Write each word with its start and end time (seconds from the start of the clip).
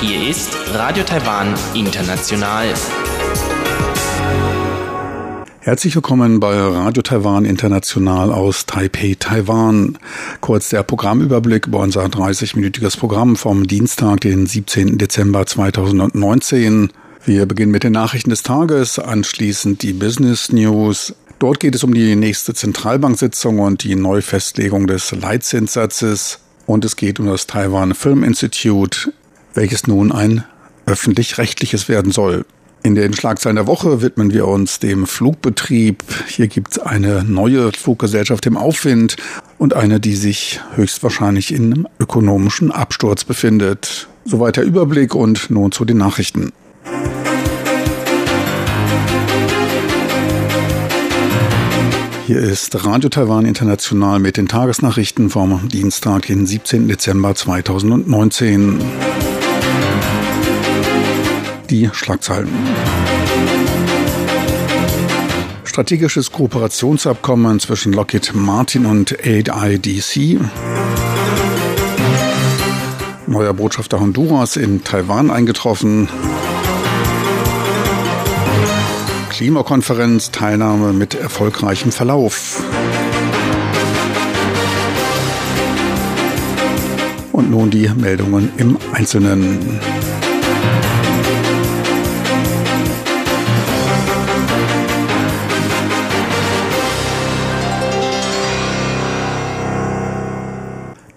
Hier 0.00 0.30
ist 0.30 0.56
Radio 0.72 1.04
Taiwan 1.04 1.52
International. 1.74 2.72
Herzlich 5.60 5.94
willkommen 5.94 6.40
bei 6.40 6.54
Radio 6.58 7.02
Taiwan 7.02 7.44
International 7.44 8.32
aus 8.32 8.64
Taipei, 8.64 9.16
Taiwan. 9.20 9.98
Kurz 10.40 10.70
der 10.70 10.82
Programmüberblick 10.82 11.66
über 11.66 11.80
unser 11.80 12.06
30-minütiges 12.06 12.98
Programm 12.98 13.36
vom 13.36 13.66
Dienstag, 13.66 14.22
den 14.22 14.46
17. 14.46 14.96
Dezember 14.96 15.44
2019. 15.44 16.90
Wir 17.26 17.46
beginnen 17.46 17.70
mit 17.70 17.84
den 17.84 17.92
Nachrichten 17.92 18.30
des 18.30 18.42
Tages, 18.42 18.98
anschließend 18.98 19.82
die 19.82 19.92
Business 19.92 20.50
News. 20.50 21.14
Dort 21.42 21.58
geht 21.58 21.74
es 21.74 21.82
um 21.82 21.92
die 21.92 22.14
nächste 22.14 22.54
Zentralbanksitzung 22.54 23.58
und 23.58 23.82
die 23.82 23.96
Neufestlegung 23.96 24.86
des 24.86 25.10
Leitzinssatzes. 25.10 26.38
Und 26.66 26.84
es 26.84 26.94
geht 26.94 27.18
um 27.18 27.26
das 27.26 27.48
Taiwan 27.48 27.96
Film 27.96 28.22
Institute, 28.22 29.12
welches 29.52 29.88
nun 29.88 30.12
ein 30.12 30.44
öffentlich-rechtliches 30.86 31.88
werden 31.88 32.12
soll. 32.12 32.44
In 32.84 32.94
den 32.94 33.12
Schlagzeilen 33.12 33.56
der 33.56 33.66
Woche 33.66 34.02
widmen 34.02 34.32
wir 34.32 34.46
uns 34.46 34.78
dem 34.78 35.04
Flugbetrieb. 35.04 36.04
Hier 36.28 36.46
gibt 36.46 36.70
es 36.70 36.78
eine 36.78 37.24
neue 37.24 37.72
Fluggesellschaft 37.72 38.46
im 38.46 38.56
Aufwind 38.56 39.16
und 39.58 39.74
eine, 39.74 39.98
die 39.98 40.14
sich 40.14 40.60
höchstwahrscheinlich 40.76 41.52
in 41.52 41.72
einem 41.72 41.88
ökonomischen 41.98 42.70
Absturz 42.70 43.24
befindet. 43.24 44.06
Soweit 44.24 44.58
der 44.58 44.64
Überblick 44.64 45.16
und 45.16 45.50
nun 45.50 45.72
zu 45.72 45.84
den 45.84 45.96
Nachrichten. 45.96 46.52
Hier 52.26 52.38
ist 52.38 52.86
Radio 52.86 53.08
Taiwan 53.08 53.46
International 53.46 54.20
mit 54.20 54.36
den 54.36 54.46
Tagesnachrichten 54.46 55.28
vom 55.28 55.68
Dienstag, 55.68 56.26
den 56.26 56.46
17. 56.46 56.86
Dezember 56.86 57.34
2019 57.34 58.78
die 61.68 61.90
Schlagzeilen. 61.92 62.48
Strategisches 65.64 66.30
Kooperationsabkommen 66.30 67.58
zwischen 67.58 67.92
Lockheed 67.92 68.32
Martin 68.34 68.86
und 68.86 69.16
AIDC. 69.24 70.38
Neuer 73.26 73.54
Botschafter 73.54 73.98
Honduras 73.98 74.56
in 74.56 74.84
Taiwan 74.84 75.30
eingetroffen. 75.30 76.08
Klimakonferenz, 79.32 80.30
Teilnahme 80.30 80.92
mit 80.92 81.14
erfolgreichem 81.14 81.90
Verlauf. 81.90 82.62
Und 87.32 87.50
nun 87.50 87.70
die 87.70 87.88
Meldungen 87.88 88.52
im 88.58 88.76
Einzelnen. 88.92 89.80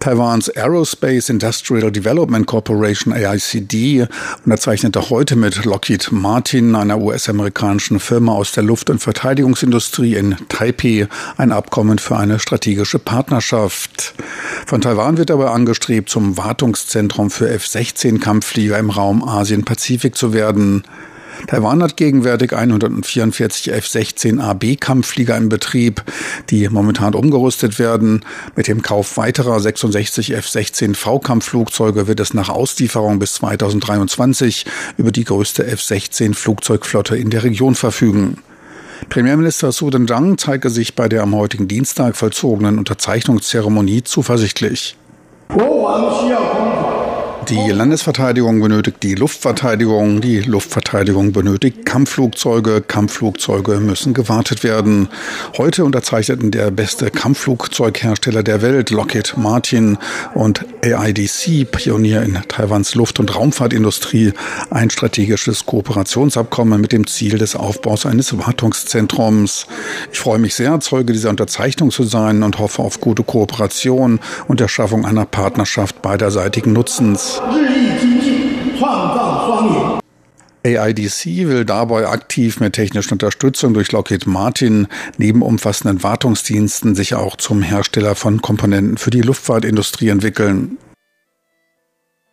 Taiwans 0.05 0.49
Aerospace 0.55 1.29
Industrial 1.31 1.89
Development 1.89 2.45
Corporation 2.45 3.11
AICD 3.11 4.07
unterzeichnete 4.45 5.09
heute 5.09 5.35
mit 5.35 5.65
Lockheed 5.65 6.11
Martin, 6.11 6.75
einer 6.75 6.99
US-amerikanischen 6.99 7.99
Firma 7.99 8.33
aus 8.33 8.51
der 8.51 8.61
Luft- 8.61 8.91
und 8.91 8.99
Verteidigungsindustrie 8.99 10.13
in 10.13 10.35
Taipei, 10.47 11.07
ein 11.37 11.51
Abkommen 11.51 11.97
für 11.97 12.17
eine 12.17 12.37
strategische 12.37 12.99
Partnerschaft. 12.99 14.13
Von 14.67 14.81
Taiwan 14.81 15.17
wird 15.17 15.31
dabei 15.31 15.49
angestrebt, 15.49 16.07
zum 16.07 16.37
Wartungszentrum 16.37 17.31
für 17.31 17.49
F-16-Kampfflieger 17.49 18.77
im 18.77 18.91
Raum 18.91 19.27
Asien-Pazifik 19.27 20.15
zu 20.15 20.33
werden. 20.33 20.83
Taiwan 21.47 21.84
hat 21.84 21.97
gegenwärtig 21.97 22.53
144 22.53 23.72
F-16AB 23.72 24.79
Kampfflieger 24.79 25.38
im 25.38 25.50
Betrieb, 25.50 26.03
die 26.50 26.68
momentan 26.69 27.13
umgerüstet 27.13 27.79
werden. 27.79 28.25
Mit 28.56 28.68
dem 28.68 28.81
Kauf 28.81 29.18
weiterer 29.18 29.59
66 29.59 30.34
F-16V 30.34 31.22
Kampfflugzeuge 31.22 32.07
wird 32.07 32.19
es 32.19 32.34
nach 32.34 32.50
Auslieferung 32.50 33.19
bis 33.19 33.34
2023 33.34 34.66
über 34.97 35.12
die 35.12 35.24
größte 35.24 35.66
F-16 35.66 36.34
Flugzeugflotte 36.34 37.16
in 37.16 37.29
der 37.29 37.44
Region 37.44 37.75
verfügen. 37.75 38.38
Premierminister 39.09 39.72
Su 39.72 39.90
Zhang 39.90 40.38
zeigte 40.38 40.69
sich 40.69 40.95
bei 40.95 41.07
der 41.07 41.24
am 41.24 41.35
heutigen 41.35 41.68
Dienstag 41.68 42.16
vollzogenen 42.16 42.79
Unterzeichnungszeremonie 42.79 44.03
zuversichtlich. 44.03 44.97
Die 47.50 47.69
Landesverteidigung 47.69 48.59
benötigt 48.59 49.03
die 49.03 49.13
Luftverteidigung, 49.13 50.19
die 50.19 50.39
Luftverteidigung 50.39 51.31
benötigt 51.31 51.85
Kampfflugzeuge, 51.85 52.81
Kampfflugzeuge 52.81 53.79
müssen 53.79 54.16
gewartet 54.16 54.63
werden. 54.63 55.09
Heute 55.56 55.85
unterzeichneten 55.85 56.50
der 56.50 56.72
beste 56.72 57.11
Kampfflugzeughersteller 57.11 58.41
der 58.41 58.63
Welt, 58.63 58.89
Lockheed 58.89 59.35
Martin 59.38 60.00
und 60.33 60.66
AIDC, 60.83 61.69
Pionier 61.69 62.23
in 62.23 62.39
Taiwans 62.47 62.95
Luft- 62.95 63.19
und 63.19 63.35
Raumfahrtindustrie, 63.35 64.33
ein 64.72 64.89
strategisches 64.89 65.67
Kooperationsabkommen 65.67 66.81
mit 66.81 66.94
dem 66.94 67.06
Ziel 67.06 67.38
des 67.38 67.56
Aufbaus 67.56 68.07
eines 68.07 68.35
Wartungszentrums. 68.35 69.67
Ich 70.12 70.17
freue 70.17 70.39
mich 70.39 70.56
sehr, 70.56 70.79
Zeuge 70.79 71.13
dieser 71.13 71.29
Unterzeichnung 71.29 71.91
zu 71.91 72.06
sein 72.06 72.41
und 72.41 72.57
hoffe 72.57 72.81
auf 72.81 73.01
gute 73.01 73.22
Kooperation 73.22 74.19
und 74.47 74.59
der 74.62 74.67
Schaffung 74.67 75.06
einer 75.06 75.25
Partnerschaft 75.25 76.01
beiderseitigen 76.01 76.73
Nutzens. 76.73 77.34
AIDC 80.66 81.47
will 81.47 81.63
dabei 81.63 82.07
aktiv 82.07 82.59
mit 82.59 82.73
technischer 82.73 83.12
Unterstützung 83.12 83.73
durch 83.75 83.91
Lockheed 83.91 84.25
Martin 84.25 84.88
neben 85.18 85.44
umfassenden 85.44 86.01
Wartungsdiensten 86.01 86.95
sich 86.95 87.13
auch 87.13 87.35
zum 87.35 87.62
Hersteller 87.62 88.16
von 88.16 88.41
Komponenten 88.41 88.97
für 88.97 89.12
die 89.12 89.22
Luftfahrtindustrie 89.22 90.09
entwickeln. 90.09 90.78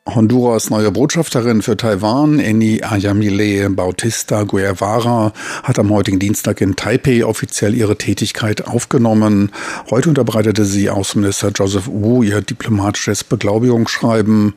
Honduras 0.08 0.68
neue 0.68 0.90
Botschafterin 0.90 1.62
für 1.62 1.76
Taiwan, 1.76 2.40
Eni 2.40 2.82
Ayamile 2.82 3.70
Bautista 3.70 4.42
Guevara, 4.42 5.32
hat 5.62 5.78
am 5.78 5.90
heutigen 5.90 6.18
Dienstag 6.18 6.60
in 6.60 6.74
Taipei 6.74 7.24
offiziell 7.24 7.72
ihre 7.72 7.96
Tätigkeit 7.96 8.66
aufgenommen. 8.66 9.52
Heute 9.90 10.08
unterbreitete 10.08 10.64
sie 10.64 10.90
Außenminister 10.90 11.50
Joseph 11.54 11.86
Wu 11.86 12.24
ihr 12.24 12.40
diplomatisches 12.40 13.22
Beglaubigungsschreiben. 13.22 14.54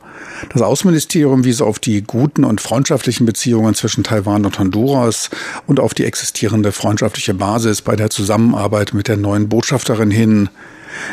Das 0.52 0.62
Außenministerium 0.62 1.44
wies 1.44 1.60
auf 1.60 1.78
die 1.78 2.02
guten 2.02 2.42
und 2.42 2.60
freundschaftlichen 2.60 3.24
Beziehungen 3.24 3.74
zwischen 3.76 4.02
Taiwan 4.02 4.46
und 4.46 4.58
Honduras 4.58 5.30
und 5.68 5.78
auf 5.78 5.94
die 5.94 6.06
existierende 6.06 6.72
freundschaftliche 6.72 7.34
Basis 7.34 7.82
bei 7.82 7.94
der 7.94 8.10
Zusammenarbeit 8.10 8.94
mit 8.94 9.06
der 9.06 9.16
neuen 9.16 9.48
Botschafterin 9.48 10.10
hin. 10.10 10.48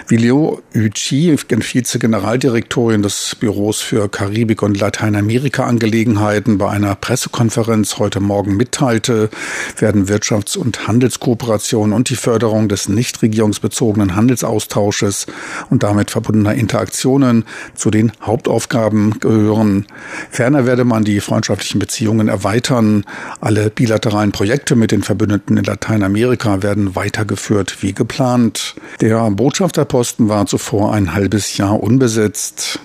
Wie 0.08 0.18
Liu 0.18 0.58
Yuqi, 0.74 1.36
Vize-Generaldirektorin 1.38 3.02
des 3.02 3.36
Büros 3.40 3.82
für 3.82 4.10
Karibik- 4.10 4.62
und 4.62 4.80
Lateinamerika-Angelegenheiten, 4.80 6.58
bei 6.58 6.70
einer 6.70 6.96
Pressekonferenz 6.96 7.98
heute 7.98 8.20
Morgen 8.20 8.56
mitteilte, 8.56 9.30
werden 9.78 10.08
Wirtschafts- 10.08 10.58
und 10.58 10.88
Handelskooperation 10.88 11.94
und 11.94 12.10
die 12.10 12.16
Förderung 12.16 12.70
des 12.70 12.90
nicht 12.90 13.22
regierungsbezogenen 13.22 14.16
Handelsaustausches 14.16 15.26
und 15.70 15.84
damit 15.84 16.12
verbundener 16.12 16.54
Interaktionen 16.54 17.46
zu 17.76 17.90
den 17.90 18.12
Hauptaufgaben 18.22 19.20
gehören. 19.20 19.86
Ferner 20.30 20.66
werde 20.66 20.86
man 20.86 21.04
die 21.04 21.20
freundschaftlichen 21.20 21.80
Beziehungen 21.80 22.28
erweitern. 22.28 23.06
Alle 23.42 23.70
bilateralen 23.70 24.32
Projekte 24.32 24.76
mit 24.76 24.92
den 24.92 25.04
Verbündeten 25.04 25.58
in 25.58 25.64
Lateinamerika 25.64 26.62
werden 26.62 26.96
weitergeführt 26.96 27.78
wie 27.82 27.94
geplant. 27.94 28.76
Der 29.02 29.30
Botschafter 29.32 29.63
Botschafterposten 29.64 30.28
war 30.28 30.46
zuvor 30.46 30.94
ein 30.94 31.14
halbes 31.14 31.56
Jahr 31.56 31.82
unbesetzt. 31.82 32.82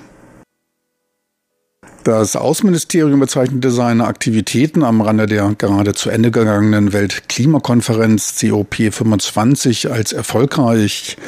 Das 2.08 2.37
Außenministerium 2.37 3.20
bezeichnete 3.20 3.70
seine 3.70 4.06
Aktivitäten 4.06 4.82
am 4.82 5.02
Rande 5.02 5.26
der 5.26 5.55
gerade 5.58 5.93
zu 5.93 6.08
Ende 6.08 6.31
gegangenen 6.31 6.94
Weltklimakonferenz 6.94 8.32
COP25 8.40 9.90
als 9.90 10.14
erfolgreich. 10.14 11.19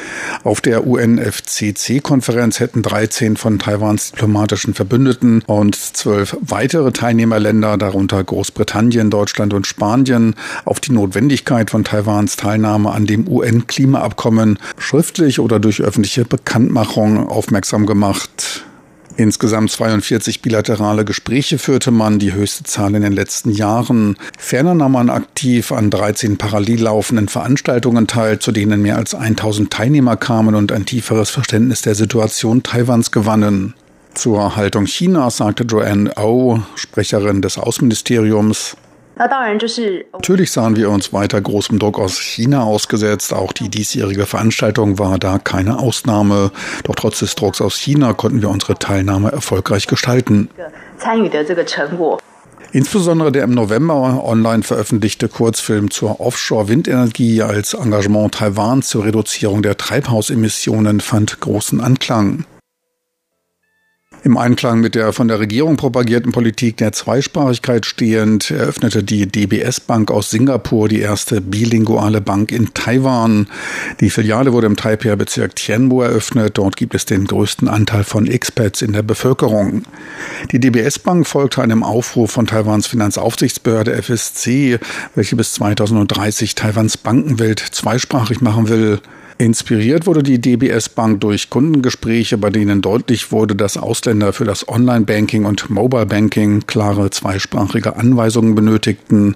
Auf 0.43 0.59
der 0.59 0.87
UNFCC-Konferenz 0.87 2.59
hätten 2.59 2.81
13 2.81 3.37
von 3.37 3.59
Taiwans 3.59 4.13
diplomatischen 4.13 4.73
Verbündeten 4.73 5.43
und 5.45 5.75
zwölf 5.75 6.35
weitere 6.41 6.91
Teilnehmerländer, 6.91 7.77
darunter 7.77 8.23
Großbritannien, 8.23 9.11
Deutschland 9.11 9.53
und 9.53 9.67
Spanien, 9.67 10.33
auf 10.65 10.79
die 10.79 10.93
Notwendigkeit 10.93 11.69
von 11.69 11.83
Taiwans 11.83 12.37
Teilnahme 12.37 12.89
an 12.91 13.05
dem 13.05 13.27
UN-Klimaabkommen 13.27 14.57
schriftlich 14.79 15.39
oder 15.39 15.59
durch 15.59 15.79
öffentliche 15.79 16.25
Bekanntmachung 16.25 17.29
aufmerksam 17.29 17.85
gemacht. 17.85 18.65
Insgesamt 19.17 19.71
42 19.71 20.41
bilaterale 20.41 21.05
Gespräche 21.05 21.57
führte 21.57 21.91
man, 21.91 22.17
die 22.17 22.33
höchste 22.33 22.63
Zahl 22.63 22.95
in 22.95 23.01
den 23.01 23.13
letzten 23.13 23.51
Jahren. 23.51 24.17
Ferner 24.37 24.73
nahm 24.73 24.93
man 24.93 25.09
aktiv 25.09 25.71
an 25.71 25.89
13 25.89 26.37
parallel 26.37 26.81
laufenden 26.83 27.27
Veranstaltungen 27.27 28.07
teil, 28.07 28.39
zu 28.39 28.51
denen 28.51 28.81
mehr 28.81 28.97
als 28.97 29.13
1000 29.13 29.71
Teilnehmer 29.71 30.15
kamen 30.15 30.55
und 30.55 30.71
ein 30.71 30.85
tieferes 30.85 31.29
Verständnis 31.29 31.81
der 31.81 31.95
Situation 31.95 32.63
Taiwans 32.63 33.11
gewannen. 33.11 33.73
Zur 34.13 34.55
Haltung 34.55 34.85
Chinas 34.85 35.37
sagte 35.37 35.63
Joanne 35.63 36.11
O, 36.17 36.59
Sprecherin 36.75 37.41
des 37.41 37.57
Außenministeriums, 37.57 38.75
Natürlich 40.13 40.51
sahen 40.51 40.75
wir 40.75 40.89
uns 40.89 41.13
weiter 41.13 41.39
großem 41.39 41.79
Druck 41.79 41.99
aus 41.99 42.19
China 42.19 42.63
ausgesetzt. 42.63 43.33
Auch 43.33 43.53
die 43.53 43.69
diesjährige 43.69 44.25
Veranstaltung 44.25 44.99
war 44.99 45.19
da 45.19 45.37
keine 45.37 45.79
Ausnahme. 45.79 46.51
Doch 46.83 46.95
trotz 46.95 47.19
des 47.19 47.35
Drucks 47.35 47.61
aus 47.61 47.75
China 47.75 48.13
konnten 48.13 48.41
wir 48.41 48.49
unsere 48.49 48.75
Teilnahme 48.75 49.31
erfolgreich 49.31 49.87
gestalten. 49.87 50.49
Insbesondere 52.73 53.33
der 53.33 53.43
im 53.43 53.51
November 53.51 54.23
online 54.23 54.63
veröffentlichte 54.63 55.27
Kurzfilm 55.27 55.91
zur 55.91 56.21
Offshore-Windenergie 56.21 57.41
als 57.41 57.73
Engagement 57.73 58.35
Taiwans 58.35 58.87
zur 58.87 59.03
Reduzierung 59.03 59.61
der 59.61 59.75
Treibhausemissionen 59.75 61.01
fand 61.01 61.41
großen 61.41 61.81
Anklang. 61.81 62.45
Im 64.23 64.37
Einklang 64.37 64.81
mit 64.81 64.93
der 64.93 65.13
von 65.13 65.27
der 65.27 65.39
Regierung 65.39 65.77
propagierten 65.77 66.31
Politik 66.31 66.77
der 66.77 66.91
Zweisprachigkeit 66.91 67.87
stehend 67.87 68.51
eröffnete 68.51 69.03
die 69.03 69.25
DBS 69.25 69.79
Bank 69.79 70.11
aus 70.11 70.29
Singapur 70.29 70.87
die 70.87 70.99
erste 70.99 71.41
bilinguale 71.41 72.21
Bank 72.21 72.51
in 72.51 72.71
Taiwan. 72.75 73.47
Die 73.99 74.11
Filiale 74.11 74.53
wurde 74.53 74.67
im 74.67 74.75
Taipei-Bezirk 74.75 75.55
Tianmu 75.55 76.01
eröffnet. 76.01 76.59
Dort 76.59 76.77
gibt 76.77 76.93
es 76.93 77.05
den 77.05 77.25
größten 77.25 77.67
Anteil 77.67 78.03
von 78.03 78.27
Expats 78.27 78.83
in 78.83 78.93
der 78.93 79.01
Bevölkerung. 79.01 79.85
Die 80.51 80.59
DBS 80.59 80.99
Bank 80.99 81.27
folgte 81.27 81.63
einem 81.63 81.81
Aufruf 81.81 82.29
von 82.29 82.45
Taiwans 82.45 82.85
Finanzaufsichtsbehörde 82.85 83.99
FSC, 84.03 84.77
welche 85.15 85.35
bis 85.35 85.53
2030 85.53 86.53
Taiwans 86.53 86.95
Bankenwelt 86.95 87.59
zweisprachig 87.59 88.39
machen 88.39 88.69
will. 88.69 89.01
Inspiriert 89.41 90.05
wurde 90.05 90.21
die 90.21 90.39
DBS 90.39 90.89
Bank 90.89 91.21
durch 91.21 91.49
Kundengespräche, 91.49 92.37
bei 92.37 92.51
denen 92.51 92.83
deutlich 92.83 93.31
wurde, 93.31 93.55
dass 93.55 93.75
Ausländer 93.75 94.33
für 94.33 94.45
das 94.45 94.69
Online-Banking 94.69 95.45
und 95.45 95.67
Mobile-Banking 95.67 96.67
klare 96.67 97.09
zweisprachige 97.09 97.95
Anweisungen 97.95 98.53
benötigten. 98.53 99.35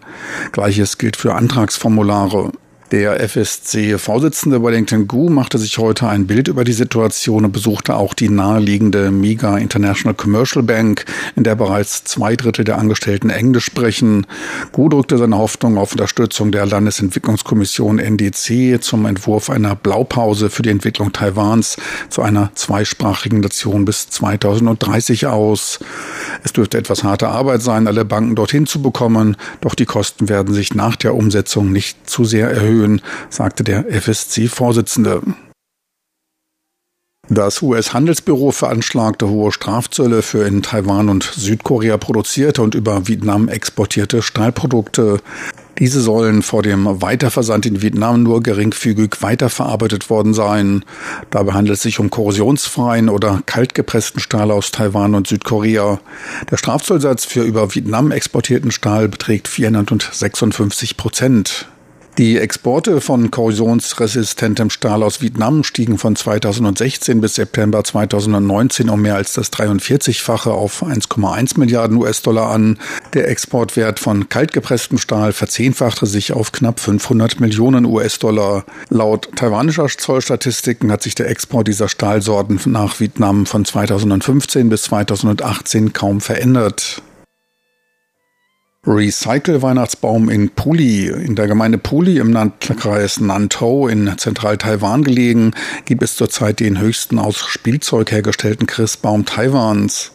Gleiches 0.52 1.00
gilt 1.00 1.16
für 1.18 1.34
Antragsformulare. 1.34 2.52
Der 2.92 3.20
FSC-Vorsitzende 3.20 4.62
Wellington 4.62 5.08
Gu 5.08 5.30
machte 5.32 5.58
sich 5.58 5.80
heute 5.80 6.08
ein 6.08 6.28
Bild 6.28 6.48
über 6.48 6.64
die 6.64 6.72
Situation 6.72 7.44
und 7.44 7.52
besuchte 7.52 7.96
auch 7.96 8.14
die 8.14 8.30
naheliegende 8.30 9.10
MIGA 9.10 9.58
International 9.58 10.14
Commercial 10.14 10.62
Bank, 10.62 11.04
in 11.36 11.44
der 11.44 11.56
bereits 11.56 12.04
zwei 12.04 12.36
Drittel 12.36 12.64
der 12.64 12.78
Angestellten 12.78 13.32
Englisch 13.32 13.66
sprechen. 13.66 14.28
Gu 14.72 14.90
drückte 14.90 15.18
seine 15.18 15.36
Hoffnung 15.36 15.80
auf 15.80 15.94
Unterstützung 15.94 16.52
der 16.52 16.68
Landesentwicklungskommission 16.68 17.98
NDC 17.98 18.80
zum 18.84 19.08
Entwurf 19.08 19.50
einer 19.50 19.76
Blaupause 19.76 20.52
für 20.52 20.62
die 20.62 20.70
Entwicklung 20.70 21.12
Taiwans 21.12 21.78
zu 22.10 22.22
einer 22.22 22.52
zweisprachigen 22.54 23.40
Nation 23.40 23.86
bis 23.86 24.12
2030 24.12 25.26
aus. 25.26 25.80
Es 26.44 26.54
dürfte 26.54 26.78
etwas 26.78 27.04
harte 27.04 27.30
Arbeit 27.30 27.64
sein, 27.64 27.88
alle 27.88 28.06
Banken 28.06 28.36
dorthin 28.36 28.68
zu 28.68 28.84
bekommen, 28.84 29.38
doch 29.62 29.74
die 29.74 29.86
Kosten 29.86 30.30
werden 30.30 30.54
sich 30.54 30.76
nach 30.76 30.96
der 30.96 31.16
Umsetzung 31.16 31.72
nicht 31.72 32.08
zu 32.08 32.26
sehr 32.26 32.52
erhöhen 32.52 32.76
erhöhen, 32.86 33.02
sagte 33.30 33.64
der 33.64 33.86
FSC-Vorsitzende. 33.90 35.22
Das 37.28 37.64
US-Handelsbüro 37.64 38.52
veranschlagte 38.52 39.28
hohe 39.28 39.52
Strafzölle 39.52 40.22
für 40.22 40.46
in 40.46 40.62
Taiwan 40.62 41.10
und 41.10 41.24
Südkorea 41.24 41.98
produzierte 41.98 42.62
und 42.62 42.76
über 42.76 43.08
Vietnam 43.08 43.48
exportierte 43.48 44.22
Stahlprodukte. 44.22 45.20
Diese 45.80 46.02
sollen 46.02 46.44
vor 46.44 46.62
dem 46.62 47.02
Weiterversand 47.02 47.66
in 47.66 47.82
Vietnam 47.82 48.22
nur 48.22 48.44
geringfügig 48.44 49.22
weiterverarbeitet 49.22 50.12
worden 50.12 50.36
sein. 50.36 50.86
Dabei 51.32 51.54
handelt 51.54 51.78
es 51.78 51.82
sich 51.82 52.00
um 52.00 52.12
korrosionsfreien 52.12 53.10
oder 53.10 53.42
kaltgepressten 53.48 54.22
Stahl 54.22 54.52
aus 54.52 54.70
Taiwan 54.72 55.16
und 55.16 55.26
Südkorea. 55.26 56.00
Der 56.52 56.58
Strafzollsatz 56.58 57.26
für 57.26 57.42
über 57.42 57.74
Vietnam 57.74 58.12
exportierten 58.12 58.72
Stahl 58.72 59.10
beträgt 59.10 59.48
456 59.48 60.96
Prozent. 60.96 61.68
Die 62.18 62.38
Exporte 62.40 63.02
von 63.02 63.30
korrosionsresistentem 63.30 64.70
Stahl 64.70 65.04
aus 65.04 65.22
Vietnam 65.22 65.66
stiegen 65.66 65.98
von 65.98 66.16
2016 66.16 67.20
bis 67.20 67.36
September 67.36 67.84
2019 67.84 68.90
um 68.90 69.02
mehr 69.02 69.16
als 69.16 69.34
das 69.34 69.52
43-fache 69.52 70.50
auf 70.50 70.82
1,1 70.82 71.60
Milliarden 71.60 71.98
US-Dollar 71.98 72.52
an. 72.52 72.80
Der 73.14 73.28
Exportwert 73.28 74.00
von 74.00 74.30
kaltgepresstem 74.30 74.98
Stahl 74.98 75.34
verzehnfachte 75.34 76.06
sich 76.06 76.32
auf 76.32 76.54
knapp 76.54 76.80
500 76.80 77.42
Millionen 77.42 77.84
US-Dollar. 77.84 78.64
Laut 78.90 79.36
taiwanischer 79.36 79.90
Zollstatistiken 79.90 80.94
hat 80.94 81.04
sich 81.04 81.16
der 81.16 81.30
Export 81.30 81.68
dieser 81.68 81.90
Stahlsorten 81.90 82.62
nach 82.68 82.98
Vietnam 83.02 83.46
von 83.46 83.66
2015 83.66 84.70
bis 84.70 84.84
2018 84.84 85.92
kaum 85.92 86.22
verändert. 86.22 87.02
Recycle-Weihnachtsbaum 88.88 90.30
in 90.30 90.50
Puli. 90.50 91.08
In 91.08 91.36
der 91.36 91.48
Gemeinde 91.48 91.78
Puli 91.78 92.20
im 92.20 92.32
Landkreis 92.32 93.20
Nantou 93.20 93.88
in 93.88 94.18
Zentral-Taiwan 94.18 95.04
gelegen, 95.04 95.52
gibt 95.86 96.04
es 96.04 96.16
zurzeit 96.16 96.60
den 96.60 96.80
höchsten 96.80 97.18
aus 97.18 97.38
Spielzeug 97.40 98.12
hergestellten 98.12 98.68
Christbaum 98.68 99.26
Taiwans. 99.26 100.12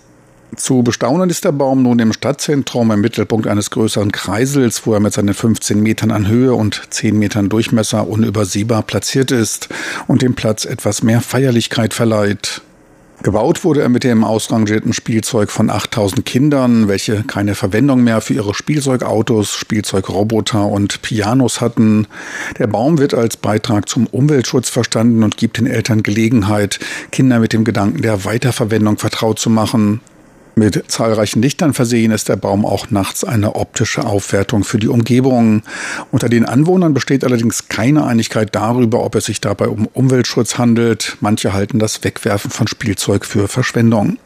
Zu 0.56 0.82
bestaunen 0.82 1.31
ist 1.31 1.44
der 1.44 1.52
Baum 1.52 1.82
nun 1.82 2.00
im 2.00 2.12
Stadtzentrum 2.12 2.90
im 2.90 3.00
Mittelpunkt 3.00 3.46
eines 3.46 3.70
größeren 3.70 4.11
Kreisels, 4.11 4.84
wo 4.84 4.94
er 4.94 5.00
mit 5.00 5.12
seinen 5.12 5.34
15 5.34 5.81
Metern 5.81 6.11
an 6.11 6.26
Höhe 6.26 6.55
und 6.55 6.82
10 6.90 7.19
Metern 7.19 7.49
Durchmesser 7.49 8.08
unübersehbar 8.08 8.82
platziert 8.82 9.31
ist 9.31 9.69
und 10.08 10.22
dem 10.22 10.34
Platz 10.34 10.64
etwas 10.64 11.02
mehr 11.02 11.20
Feierlichkeit 11.20 11.94
verleiht. 11.94 12.62
Gebaut 13.22 13.64
wurde 13.64 13.82
er 13.82 13.90
mit 13.90 14.02
dem 14.02 14.25
ausrangierten 14.25 14.94
Spielzeug 14.94 15.50
von 15.50 15.69
8000 15.69 16.25
Kindern, 16.25 16.88
welche 16.88 17.22
keine 17.22 17.55
Verwendung 17.55 18.02
mehr 18.02 18.22
für 18.22 18.32
ihre 18.32 18.55
Spielzeugautos, 18.55 19.52
Spielzeugroboter 19.52 20.64
und 20.67 21.02
Pianos 21.02 21.61
hatten. 21.61 22.06
Der 22.58 22.67
Baum 22.67 22.96
wird 22.96 23.12
als 23.12 23.37
Beitrag 23.37 23.90
zum 23.90 24.06
Umweltschutz 24.06 24.70
verstanden 24.70 25.22
und 25.22 25.37
gibt 25.37 25.58
den 25.58 25.67
Eltern 25.67 26.02
Gelegenheit, 26.02 26.81
Kinder 27.12 27.40
mit 27.40 27.52
dem 27.52 27.64
Gedanken 27.64 28.00
der 28.00 28.25
Weiterverwendung 28.25 28.96
vertraut 28.96 29.38
zu 29.38 29.50
machen. 29.50 30.00
Mit 30.61 30.85
zahlreichen 30.89 31.41
Lichtern 31.41 31.73
versehen 31.73 32.12
ist 32.12 32.29
der 32.29 32.37
Baum 32.37 32.67
auch 32.67 32.91
nachts 32.91 33.25
eine 33.25 33.55
optische 33.55 34.05
Aufwertung 34.05 34.62
für 34.62 34.79
die 34.79 34.89
Umgebung. 34.89 35.62
Unter 36.11 36.29
den 36.29 36.45
Anwohnern 36.45 36.93
besteht 36.93 37.25
allerdings 37.25 37.69
keine 37.69 38.05
Einigkeit 38.05 38.55
darüber, 38.55 39.03
ob 39.03 39.15
es 39.15 39.25
sich 39.25 39.41
dabei 39.41 39.69
um 39.69 39.87
Umweltschutz 39.87 40.59
handelt. 40.59 41.17
Manche 41.21 41.55
halten 41.55 41.79
das 41.79 42.05
Wegwerfen 42.05 42.51
von 42.51 42.67
Spielzeug 42.67 43.25
für 43.25 43.49
Verschwendung. 43.49 44.19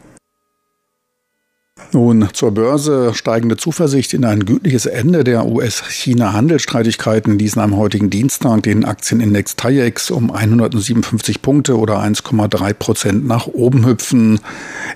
Nun 1.91 2.29
zur 2.33 2.51
Börse. 2.51 3.13
Steigende 3.13 3.57
Zuversicht 3.57 4.13
in 4.13 4.25
ein 4.25 4.45
gütliches 4.45 4.85
Ende 4.85 5.23
der 5.23 5.45
US-China-Handelsstreitigkeiten 5.45 7.39
ließen 7.39 7.61
am 7.61 7.77
heutigen 7.77 8.09
Dienstag 8.09 8.63
den 8.63 8.85
Aktienindex 8.85 9.55
TAIEX 9.55 10.11
um 10.11 10.31
157 10.31 11.41
Punkte 11.41 11.77
oder 11.77 11.99
1,3 11.99 12.73
Prozent 12.73 13.27
nach 13.27 13.47
oben 13.47 13.85
hüpfen. 13.85 14.39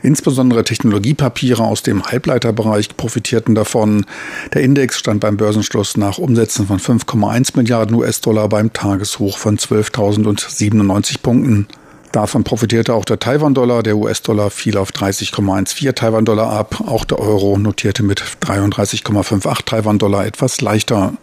Insbesondere 0.04 0.64
Technologiepapiere 0.64 1.64
aus 1.64 1.84
dem 1.84 2.04
Halbleiterbereich 2.04 2.98
profitierten 2.98 3.56
davon. 3.56 4.06
Der 4.54 4.62
Index 4.62 5.00
stand 5.00 5.22
beim 5.22 5.38
Börsenschluss 5.38 5.98
nach 5.98 6.18
Umsätzen 6.18 6.68
von 6.68 6.80
5,1 6.80 7.56
Milliarden 7.56 7.96
US-Dollar 7.96 8.50
beim 8.50 8.74
Tageshoch 8.74 9.38
von 9.38 9.58
12.097 9.58 11.22
Punkten. 11.22 11.68
Davon 12.12 12.44
profitierte 12.44 12.96
auch 12.96 13.06
der 13.06 13.20
Taiwan-Dollar. 13.20 13.84
Der 13.84 13.96
US-Dollar 13.96 14.50
fiel 14.50 14.78
auf 14.78 14.90
30,14 14.92 15.94
Taiwan-Dollar 15.94 16.50
ab. 16.50 16.82
Auch 16.88 17.06
der 17.06 17.20
Euro 17.20 17.58
notierte 17.58 18.02
mit 18.02 18.22
33,58 18.42 19.66
Taiwan-Dollar 19.66 20.26
etwas 20.26 20.62
leichter. 20.62 21.14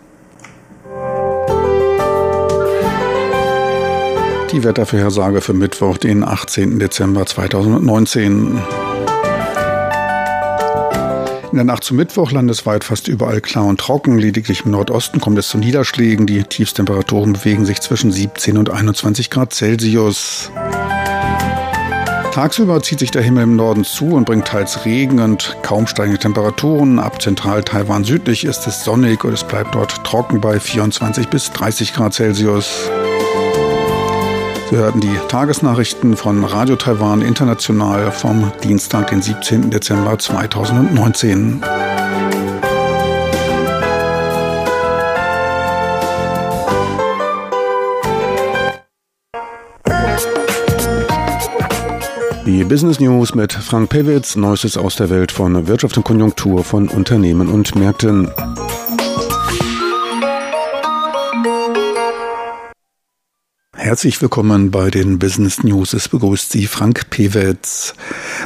Die 4.53 4.63
Wettervorhersage 4.63 5.41
für 5.41 5.55
Mittwoch, 5.55 5.99
den 5.99 6.23
18. 6.23 6.79
Dezember 6.79 7.27
2019. 7.27 8.63
In 11.57 11.67
der 11.67 11.73
Nacht 11.73 11.85
zum 11.85 11.97
Mittwoch 11.97 12.33
landesweit 12.33 12.85
fast 12.85 13.09
überall 13.09 13.41
klar 13.41 13.65
und 13.65 13.81
trocken. 13.81 14.19
Lediglich 14.19 14.67
im 14.67 14.73
Nordosten 14.73 15.23
kommt 15.23 15.39
es 15.39 15.49
zu 15.49 15.57
Niederschlägen. 15.57 16.27
Die 16.27 16.43
Tiefstemperaturen 16.43 17.33
bewegen 17.33 17.65
sich 17.65 17.81
zwischen 17.81 18.13
17 18.13 18.59
und 18.59 18.69
21 18.69 19.31
Grad 19.31 19.55
Celsius. 19.55 20.51
Tagsüber 22.31 22.83
zieht 22.83 22.99
sich 22.99 23.11
der 23.11 23.23
Himmel 23.23 23.45
im 23.45 23.57
Norden 23.57 23.85
zu 23.85 24.05
und 24.05 24.27
bringt 24.27 24.47
teils 24.47 24.85
Regen 24.85 25.19
und 25.19 25.57
kaum 25.63 25.87
steigende 25.87 26.19
Temperaturen. 26.19 26.99
Ab 26.99 27.23
Zentral-Taiwan 27.23 28.05
südlich 28.05 28.45
ist 28.45 28.67
es 28.67 28.85
sonnig 28.85 29.25
und 29.25 29.33
es 29.33 29.43
bleibt 29.43 29.75
dort 29.75 30.05
trocken 30.05 30.43
bei 30.43 30.61
24 30.61 31.29
bis 31.29 31.53
30 31.53 31.95
Grad 31.95 32.13
Celsius. 32.13 32.91
Sie 34.69 34.77
hörten 34.77 35.01
die 35.01 35.17
Tagesnachrichten 35.29 36.17
von 36.17 36.45
Radio 36.45 36.75
Taiwan 36.75 37.23
International 37.23 38.11
vom 38.11 38.51
Dienstag, 38.65 39.11
den 39.11 39.23
17. 39.23 39.71
Dezember 39.71 40.19
2019. 40.19 41.63
Die 52.45 52.65
Business 52.65 52.99
News 52.99 53.37
mit 53.37 53.53
Frank 53.53 53.91
Pewitz, 53.91 54.35
Neuestes 54.35 54.77
aus 54.77 54.97
der 54.97 55.11
Welt 55.11 55.31
von 55.31 55.69
Wirtschaft 55.69 55.97
und 55.97 56.03
Konjunktur 56.03 56.65
von 56.65 56.89
Unternehmen 56.89 57.49
und 57.49 57.77
Märkten. 57.77 58.33
Herzlich 63.87 64.21
willkommen 64.21 64.73
bei 64.73 64.91
den 64.91 65.21
Business 65.21 65.63
News. 65.63 65.93
Es 65.93 66.09
begrüßt 66.09 66.51
Sie 66.51 66.67
Frank 66.67 67.09
Pewitz. 67.09 67.95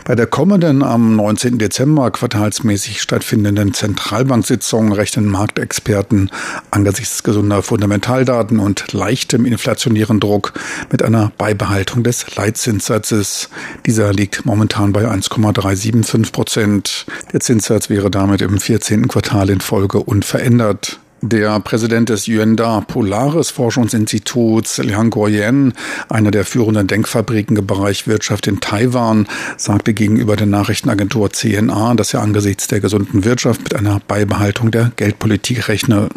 Bei 0.05 0.15
der 0.15 0.27
kommenden 0.27 0.83
am 0.83 1.17
19. 1.17 1.59
Dezember 1.59 2.11
quartalsmäßig 2.11 3.01
stattfindenden 3.01 3.73
Zentralbanksitzung 3.73 4.93
rechnen 4.93 5.25
Marktexperten 5.25 6.31
angesichts 6.71 7.23
gesunder 7.23 7.63
Fundamentaldaten 7.63 8.59
und 8.59 8.93
leichtem 8.93 9.47
inflationären 9.47 10.21
Druck 10.21 10.53
mit 10.93 11.03
einer 11.03 11.33
Beibehaltung 11.39 12.03
des 12.03 12.37
Leitzinssatzes. 12.37 13.49
Dieser 13.87 14.13
liegt 14.13 14.45
momentan 14.45 14.93
bei 14.93 15.09
1,375 15.09 16.33
Prozent. 16.33 17.07
Der 17.33 17.41
Zinssatz 17.41 17.89
wäre 17.89 18.11
damit 18.11 18.43
im 18.43 18.61
14. 18.61 19.09
Quartal 19.09 19.49
in 19.49 19.63
Folge 19.63 20.01
unverändert. 20.01 21.01
Der 21.23 21.61
Präsident 21.61 22.09
des 22.09 22.27
Yuanda 22.27 22.81
Polaris 22.81 23.51
Forschungsinstituts, 23.51 24.79
Liang 24.79 25.11
Guoyen, 25.11 25.75
einer 26.09 26.31
der 26.31 26.47
führenden 26.47 26.87
Denkfabriken 26.87 27.59
im 27.59 27.67
Bereich 27.67 28.07
Wirtschaft 28.07 28.47
in 28.47 28.61
Taiwan, 28.61 29.29
sagte 29.59 29.93
gegenüber 29.93 30.37
der 30.37 30.47
Nachrichtenagentur 30.47 31.31
CNA, 31.31 31.93
dass 31.95 32.15
er 32.15 32.23
angesichts 32.23 32.69
der 32.69 32.81
gesunden 32.81 33.25
Wirtschaft 33.25 33.63
mit 33.65 33.75
einer 33.75 34.01
Beibehaltung 34.09 34.71
der 34.71 34.93
Geldpolitik 34.97 35.69
rechne. 35.69 36.09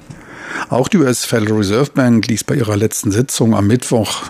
Auch 0.70 0.88
die 0.88 0.98
US 0.98 1.26
Federal 1.26 1.58
Reserve 1.58 1.92
Bank 1.94 2.28
ließ 2.28 2.46
bei 2.46 2.56
ihrer 2.56 2.78
letzten 2.78 3.12
Sitzung 3.12 3.56
am 3.56 3.68
Mittwoch 3.68 4.24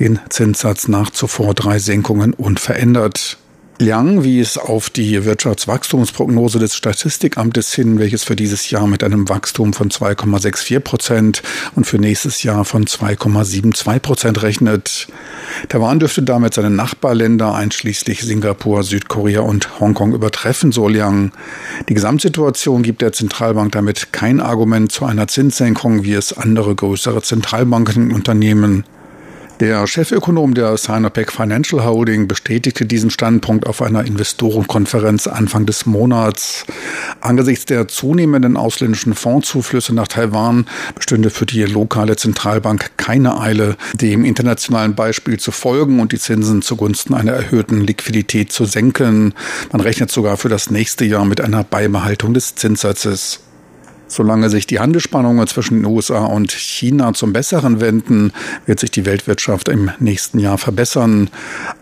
den 0.00 0.18
Zinssatz 0.28 0.88
nach 0.88 1.10
zuvor 1.10 1.54
drei 1.54 1.78
Senkungen 1.78 2.34
unverändert. 2.34 3.38
Liang 3.78 4.24
wies 4.24 4.56
auf 4.56 4.88
die 4.88 5.26
Wirtschaftswachstumsprognose 5.26 6.58
des 6.58 6.74
Statistikamtes 6.74 7.74
hin, 7.74 7.98
welches 7.98 8.24
für 8.24 8.34
dieses 8.34 8.70
Jahr 8.70 8.86
mit 8.86 9.04
einem 9.04 9.28
Wachstum 9.28 9.74
von 9.74 9.90
2,64 9.90 10.80
Prozent 10.80 11.42
und 11.74 11.86
für 11.86 11.98
nächstes 11.98 12.42
Jahr 12.42 12.64
von 12.64 12.86
2,72 12.86 13.98
Prozent 13.98 14.42
rechnet. 14.42 15.08
Taiwan 15.68 15.98
dürfte 15.98 16.22
damit 16.22 16.54
seine 16.54 16.70
Nachbarländer 16.70 17.54
einschließlich 17.54 18.22
Singapur, 18.22 18.82
Südkorea 18.82 19.40
und 19.40 19.78
Hongkong 19.78 20.14
übertreffen, 20.14 20.72
so 20.72 20.88
Liang. 20.88 21.32
Die 21.90 21.94
Gesamtsituation 21.94 22.82
gibt 22.82 23.02
der 23.02 23.12
Zentralbank 23.12 23.72
damit 23.72 24.10
kein 24.10 24.40
Argument 24.40 24.90
zu 24.90 25.04
einer 25.04 25.28
Zinssenkung, 25.28 26.02
wie 26.02 26.14
es 26.14 26.32
andere 26.32 26.74
größere 26.74 27.20
Zentralbanken 27.20 28.10
unternehmen. 28.10 28.84
Der 29.58 29.86
Chefökonom 29.86 30.52
der 30.52 30.76
Sinopec 30.76 31.32
Financial 31.32 31.82
Holding 31.82 32.28
bestätigte 32.28 32.84
diesen 32.84 33.08
Standpunkt 33.08 33.66
auf 33.66 33.80
einer 33.80 34.04
Investorenkonferenz 34.04 35.26
Anfang 35.26 35.64
des 35.64 35.86
Monats. 35.86 36.66
Angesichts 37.22 37.64
der 37.64 37.88
zunehmenden 37.88 38.58
ausländischen 38.58 39.14
Fondszuflüsse 39.14 39.94
nach 39.94 40.08
Taiwan 40.08 40.66
bestünde 40.94 41.30
für 41.30 41.46
die 41.46 41.62
lokale 41.62 42.16
Zentralbank 42.16 42.98
keine 42.98 43.40
Eile, 43.40 43.78
dem 43.94 44.26
internationalen 44.26 44.94
Beispiel 44.94 45.40
zu 45.40 45.52
folgen 45.52 46.00
und 46.00 46.12
die 46.12 46.18
Zinsen 46.18 46.60
zugunsten 46.60 47.14
einer 47.14 47.32
erhöhten 47.32 47.80
Liquidität 47.80 48.52
zu 48.52 48.66
senken. 48.66 49.32
Man 49.72 49.80
rechnet 49.80 50.10
sogar 50.10 50.36
für 50.36 50.50
das 50.50 50.70
nächste 50.70 51.06
Jahr 51.06 51.24
mit 51.24 51.40
einer 51.40 51.64
Beibehaltung 51.64 52.34
des 52.34 52.56
Zinssatzes. 52.56 53.45
Solange 54.08 54.50
sich 54.50 54.66
die 54.66 54.78
Handelsspannungen 54.78 55.46
zwischen 55.46 55.82
den 55.82 55.86
USA 55.86 56.24
und 56.24 56.52
China 56.52 57.12
zum 57.12 57.32
Besseren 57.32 57.80
wenden, 57.80 58.32
wird 58.64 58.80
sich 58.80 58.90
die 58.90 59.04
Weltwirtschaft 59.04 59.68
im 59.68 59.90
nächsten 59.98 60.38
Jahr 60.38 60.58
verbessern. 60.58 61.30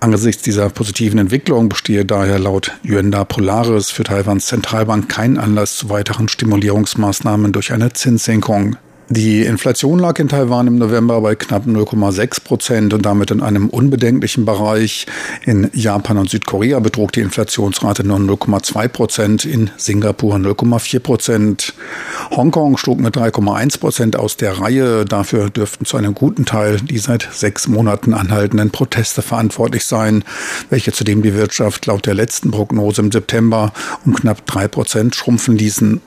Angesichts 0.01 0.43
dieser 0.43 0.71
positiven 0.71 1.19
Entwicklung 1.19 1.69
bestehe 1.69 2.05
daher 2.05 2.39
laut 2.39 2.73
Yuanda 2.83 3.25
Polaris 3.25 3.91
für 3.91 4.05
Taiwans 4.05 4.47
Zentralbank 4.47 5.09
kein 5.09 5.39
Anlass 5.39 5.77
zu 5.77 5.91
weiteren 5.91 6.29
Stimulierungsmaßnahmen 6.29 7.53
durch 7.53 7.73
eine 7.73 7.93
Zinssenkung. 7.93 8.77
Die 9.11 9.43
Inflation 9.43 9.99
lag 9.99 10.19
in 10.19 10.29
Taiwan 10.29 10.67
im 10.67 10.79
November 10.79 11.21
bei 11.21 11.35
knapp 11.35 11.67
0,6 11.67 12.43
Prozent 12.43 12.95
und 12.95 13.05
damit 13.05 13.31
in 13.31 13.43
einem 13.43 13.69
unbedenklichen 13.69 14.47
Bereich. 14.47 15.07
In 15.45 15.71
Japan 15.75 16.17
und 16.17 16.31
Südkorea 16.31 16.79
betrug 16.81 17.13
die 17.13 17.21
Inflationsrate 17.21 18.03
nur 18.03 18.17
0,2 18.17 18.89
Prozent, 18.89 19.45
in 19.45 19.71
Singapur 19.77 20.37
0,4 20.37 21.01
Prozent. 21.01 21.75
Hongkong 22.31 22.79
schlug 22.79 22.99
mit 22.99 23.15
3,1 23.15 23.79
Prozent 23.79 24.17
aus 24.17 24.39
der 24.39 24.59
Reihe. 24.59 25.05
Dafür 25.05 25.51
dürften 25.51 25.85
zu 25.85 25.99
einem 25.99 26.15
guten 26.15 26.47
Teil 26.47 26.79
die 26.79 26.99
seit 26.99 27.29
sechs 27.31 27.69
Monaten 27.69 28.15
anhaltenden 28.15 28.71
Proteste 28.71 29.21
verantwortlich 29.21 29.85
sein, 29.85 30.25
welche 30.71 30.93
zudem 30.93 31.21
die 31.21 31.35
Wirtschaft 31.35 31.85
laut 31.85 32.07
der 32.07 32.15
letzten 32.15 32.51
Prognose 32.51 33.03
im 33.03 33.13
September 33.13 33.75
um 34.07 34.15
knapp 34.15 34.47
drei 34.47 34.67
Prozent 34.67 35.15
schrumpfen 35.15 35.59
ließen. 35.59 36.01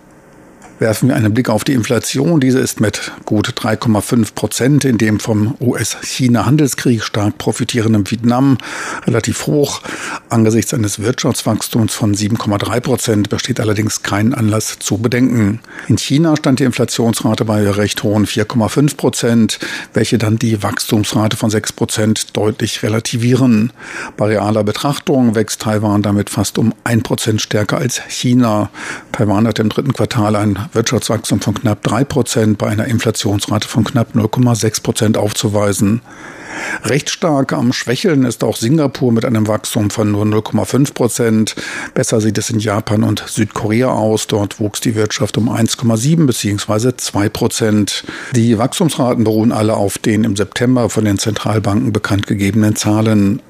Werfen 0.79 1.09
wir 1.09 1.15
einen 1.15 1.33
Blick 1.33 1.49
auf 1.49 1.63
die 1.63 1.73
Inflation. 1.73 2.39
Diese 2.39 2.59
ist 2.59 2.79
mit 2.79 3.11
gut 3.25 3.49
3,5 3.49 4.35
Prozent 4.35 4.85
in 4.85 4.99
dem 4.99 5.19
vom 5.19 5.55
US-China-Handelskrieg 5.59 7.03
stark 7.03 7.39
profitierenden 7.39 8.09
Vietnam 8.09 8.59
relativ 9.07 9.47
hoch. 9.47 9.81
Angesichts 10.29 10.75
eines 10.75 10.99
Wirtschaftswachstums 10.99 11.95
von 11.95 12.13
7,3 12.13 12.79
Prozent 12.79 13.29
besteht 13.29 13.59
allerdings 13.59 14.03
kein 14.03 14.35
Anlass 14.35 14.77
zu 14.77 14.99
bedenken. 14.99 15.61
In 15.87 15.97
China 15.97 16.35
stand 16.35 16.59
die 16.59 16.65
Inflationsrate 16.65 17.43
bei 17.43 17.67
recht 17.71 18.03
hohen 18.03 18.27
4,5 18.27 18.97
Prozent, 18.97 19.59
welche 19.93 20.19
dann 20.19 20.37
die 20.37 20.61
Wachstumsrate 20.61 21.37
von 21.37 21.49
6 21.49 21.71
Prozent 21.73 22.37
deutlich 22.37 22.83
relativieren. 22.83 23.73
Bei 24.15 24.27
realer 24.27 24.63
Betrachtung 24.63 25.33
wächst 25.33 25.61
Taiwan 25.61 26.03
damit 26.03 26.29
fast 26.29 26.59
um 26.59 26.75
1 26.83 27.01
Prozent 27.01 27.41
stärker 27.41 27.77
als 27.77 27.99
China. 28.07 28.69
Taiwan 29.17 29.47
hat 29.47 29.57
im 29.57 29.69
dritten 29.69 29.93
Quartal 29.93 30.35
ein 30.35 30.59
Wirtschaftswachstum 30.73 31.41
von 31.41 31.55
knapp 31.55 31.81
drei 31.81 32.03
Prozent 32.03 32.59
bei 32.59 32.67
einer 32.67 32.85
Inflationsrate 32.85 33.67
von 33.67 33.83
knapp 33.83 34.13
0,6 34.13 34.83
Prozent 34.83 35.17
aufzuweisen. 35.17 36.01
Recht 36.83 37.09
stark 37.09 37.51
am 37.51 37.73
Schwächeln 37.73 38.25
ist 38.25 38.43
auch 38.43 38.57
Singapur 38.57 39.11
mit 39.11 39.25
einem 39.25 39.47
Wachstum 39.47 39.89
von 39.89 40.11
nur 40.11 40.23
0,5 40.23 40.93
Prozent. 40.93 41.55
Besser 41.95 42.21
sieht 42.21 42.37
es 42.37 42.51
in 42.51 42.59
Japan 42.59 43.01
und 43.01 43.23
Südkorea 43.25 43.87
aus. 43.87 44.27
Dort 44.27 44.59
wuchs 44.59 44.81
die 44.81 44.93
Wirtschaft 44.93 45.35
um 45.39 45.49
1,7 45.49 46.27
bzw. 46.27 46.95
2 46.95 47.29
Prozent. 47.29 48.03
Die 48.35 48.59
Wachstumsraten 48.59 49.23
beruhen 49.23 49.51
alle 49.51 49.73
auf 49.73 49.97
den 49.97 50.25
im 50.25 50.35
September 50.35 50.91
von 50.91 51.05
den 51.05 51.17
Zentralbanken 51.17 51.91
bekannt 51.91 52.27
gegebenen 52.27 52.75
Zahlen. 52.75 53.41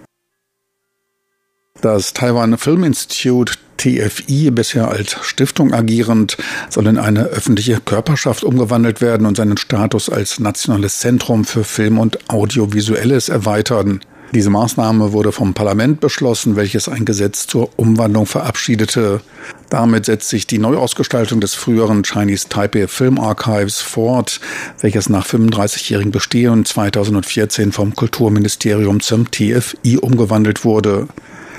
Das 1.81 2.13
Taiwan 2.13 2.57
Film 2.57 2.83
Institute 2.83 3.53
TFI, 3.77 4.49
bisher 4.49 4.87
als 4.87 5.15
Stiftung 5.21 5.73
agierend, 5.73 6.35
soll 6.69 6.87
in 6.87 6.97
eine 6.97 7.25
öffentliche 7.25 7.79
Körperschaft 7.79 8.43
umgewandelt 8.43 8.99
werden 8.99 9.27
und 9.27 9.37
seinen 9.37 9.57
Status 9.57 10.09
als 10.09 10.39
nationales 10.39 10.97
Zentrum 10.97 11.45
für 11.45 11.63
Film 11.63 11.99
und 11.99 12.29
Audiovisuelles 12.29 13.29
erweitern. 13.29 14.01
Diese 14.33 14.49
Maßnahme 14.49 15.13
wurde 15.13 15.31
vom 15.31 15.53
Parlament 15.53 16.01
beschlossen, 16.01 16.57
welches 16.57 16.89
ein 16.89 17.05
Gesetz 17.05 17.47
zur 17.47 17.69
Umwandlung 17.77 18.25
verabschiedete. 18.25 19.21
Damit 19.69 20.05
setzt 20.05 20.27
sich 20.27 20.47
die 20.47 20.57
Neuausgestaltung 20.57 21.39
des 21.39 21.53
früheren 21.53 22.03
Chinese 22.03 22.49
Taipei 22.49 22.87
Film 22.87 23.19
Archives 23.19 23.79
fort, 23.79 24.41
welches 24.81 25.07
nach 25.07 25.25
35-jährigem 25.25 26.11
Bestehen 26.11 26.65
2014 26.65 27.71
vom 27.71 27.95
Kulturministerium 27.95 28.99
zum 28.99 29.31
TFI 29.31 29.99
umgewandelt 29.99 30.65
wurde. 30.65 31.07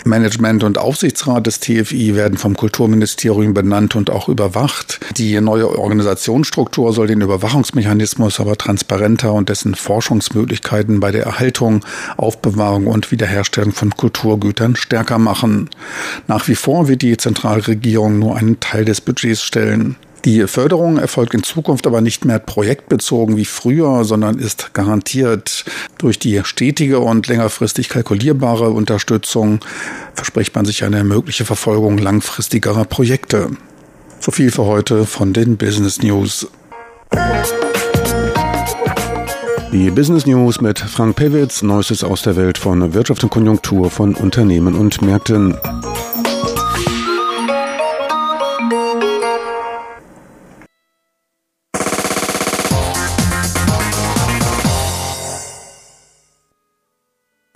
Management 0.09 0.65
und 0.65 0.79
Aufsichtsrat 0.79 1.47
des 1.47 1.61
TFI 1.61 2.17
werden 2.17 2.38
vom 2.38 2.57
Kulturministerium 2.57 3.55
benannt 3.55 3.95
und 3.95 4.11
auch 4.11 4.29
überwacht. 4.29 4.99
Die 5.17 5.41
neue 5.41 5.79
Organisationsstruktur 5.79 6.93
soll 6.93 7.07
den 7.07 7.21
Überwachungsmechanismus 7.21 8.41
aber 8.41 8.57
transparenter 8.57 9.33
und 9.33 9.49
dessen 9.49 9.75
Forschungsmöglichkeiten 9.75 11.00
bei 11.00 11.12
der 11.12 11.25
Erhaltung, 11.25 11.85
Aufbewahrung 12.17 12.87
und 12.87 13.12
Wiederherstellung 13.12 13.73
von 13.73 13.97
Kulturgütern 13.97 14.75
stärker 14.75 15.19
machen. 15.19 15.71
Nach 16.27 16.49
wie 16.49 16.57
vor 16.57 16.88
wird 16.88 17.03
die 17.03 17.17
Zentralregierung 17.17 18.19
nur 18.19 18.37
einen 18.37 18.59
Teil 18.61 18.85
des 18.85 19.00
Budgets 19.00 19.43
stellen. 19.43 19.97
Die 20.28 20.47
Förderung 20.47 20.99
erfolgt 20.99 21.32
in 21.32 21.42
Zukunft 21.42 21.87
aber 21.87 22.02
nicht 22.02 22.26
mehr 22.26 22.38
projektbezogen 22.38 23.38
wie 23.38 23.47
früher, 23.47 24.04
sondern 24.04 24.38
ist 24.38 24.75
garantiert 24.75 25.64
durch 25.97 26.18
die 26.18 26.42
stetige 26.44 26.99
und 26.99 27.28
längerfristig 27.28 27.88
kalkulierbare 27.88 28.68
Unterstützung 28.68 29.61
verspricht 30.12 30.54
man 30.54 30.66
sich 30.66 30.85
eine 30.85 31.02
mögliche 31.02 31.47
Verfolgung 31.47 31.97
langfristigerer 31.97 32.85
Projekte. 32.85 33.49
So 34.20 34.30
viel 34.30 34.50
für 34.50 34.66
heute 34.66 35.06
von 35.06 35.32
den 35.32 35.56
Business 35.56 36.02
News. 36.02 36.47
Die 39.73 39.90
Business 39.90 40.26
News 40.26 40.61
mit 40.61 40.78
Frank 40.78 41.16
Pewitz, 41.16 41.62
Neuestes 41.62 42.04
aus 42.04 42.20
der 42.20 42.37
Welt 42.37 42.58
von 42.58 42.92
Wirtschaft 42.92 43.25
und 43.25 43.30
Konjunktur 43.30 43.88
von 43.88 44.14
Unternehmen 44.14 44.75
und 44.75 45.00
Märkten. 45.00 45.56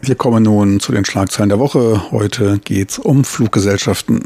Wir 0.05 0.17
kommen 0.17 0.43
nun 0.43 0.81
zu 0.81 0.91
den 0.91 1.05
Schlagzeilen 1.05 1.49
der 1.49 1.61
Woche. 1.61 2.11
Heute 2.11 2.59
geht 2.59 2.91
es 2.91 2.99
um 2.99 3.23
Fluggesellschaften. 3.23 4.25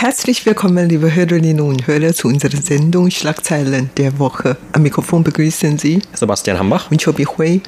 Herzlich 0.00 0.46
willkommen, 0.46 0.88
liebe 0.88 1.12
Hörerinnen 1.12 1.60
und 1.60 1.88
Hörer, 1.88 2.14
zu 2.14 2.28
unserer 2.28 2.62
Sendung 2.62 3.10
Schlagzeilen 3.10 3.90
der 3.96 4.20
Woche. 4.20 4.56
Am 4.70 4.84
Mikrofon 4.84 5.24
begrüßen 5.24 5.76
Sie 5.76 6.00
Sebastian 6.12 6.56
Hambach 6.56 6.88
und 6.92 7.02
Chobi 7.02 7.24
Hui. 7.24 7.62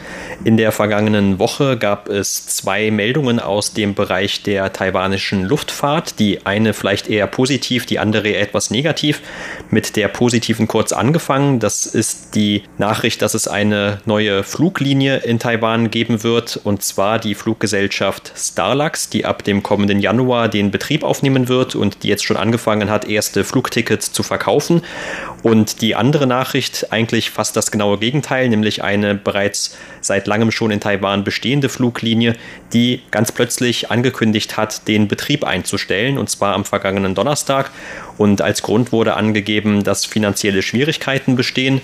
In 0.44 0.56
der 0.56 0.70
vergangenen 0.70 1.40
Woche 1.40 1.76
gab 1.76 2.08
es 2.08 2.46
zwei 2.46 2.92
Meldungen 2.92 3.40
aus 3.40 3.74
dem 3.74 3.94
Bereich 3.94 4.44
der 4.44 4.72
taiwanischen 4.72 5.42
Luftfahrt. 5.42 6.20
Die 6.20 6.46
eine 6.46 6.72
vielleicht 6.72 7.08
eher 7.10 7.26
positiv, 7.26 7.84
die 7.84 7.98
andere 7.98 8.36
etwas 8.36 8.70
negativ. 8.70 9.22
Mit 9.70 9.96
der 9.96 10.06
positiven 10.06 10.68
kurz 10.68 10.92
angefangen. 10.92 11.58
Das 11.58 11.84
ist 11.84 12.36
die 12.36 12.62
Nachricht, 12.78 13.22
dass 13.22 13.34
es 13.34 13.48
eine 13.48 14.02
neue 14.04 14.44
Fluglinie 14.44 15.16
in 15.16 15.40
Taiwan 15.40 15.90
geben 15.90 16.22
wird, 16.22 16.60
und 16.62 16.84
zwar 16.84 17.18
die 17.18 17.34
Fluggesellschaft 17.34 18.32
Starlux, 18.36 19.10
die 19.10 19.24
ab 19.24 19.42
dem 19.42 19.64
kommenden 19.64 19.98
Januar 19.98 20.48
den 20.48 20.70
Betrieb 20.70 21.02
aufnehmen 21.02 21.48
wird 21.48 21.74
und 21.74 22.04
die 22.04 22.08
jetzt 22.08 22.19
jetzt 22.20 22.26
schon 22.26 22.36
angefangen 22.36 22.90
hat, 22.90 23.06
erste 23.06 23.44
Flugtickets 23.44 24.12
zu 24.12 24.22
verkaufen. 24.22 24.82
Und 25.42 25.80
die 25.80 25.96
andere 25.96 26.26
Nachricht 26.26 26.92
eigentlich 26.92 27.30
fast 27.30 27.56
das 27.56 27.70
genaue 27.70 27.98
Gegenteil, 27.98 28.48
nämlich 28.48 28.82
eine 28.82 29.14
bereits 29.14 29.76
seit 30.02 30.26
langem 30.26 30.50
schon 30.50 30.70
in 30.70 30.80
Taiwan 30.80 31.24
bestehende 31.24 31.68
Fluglinie, 31.68 32.34
die 32.72 33.02
ganz 33.10 33.32
plötzlich 33.32 33.90
angekündigt 33.90 34.56
hat, 34.56 34.86
den 34.86 35.08
Betrieb 35.08 35.44
einzustellen, 35.44 36.18
und 36.18 36.28
zwar 36.28 36.54
am 36.54 36.64
vergangenen 36.64 37.14
Donnerstag. 37.14 37.70
Und 38.18 38.42
als 38.42 38.62
Grund 38.62 38.92
wurde 38.92 39.14
angegeben, 39.14 39.82
dass 39.82 40.04
finanzielle 40.04 40.62
Schwierigkeiten 40.62 41.36
bestehen. 41.36 41.80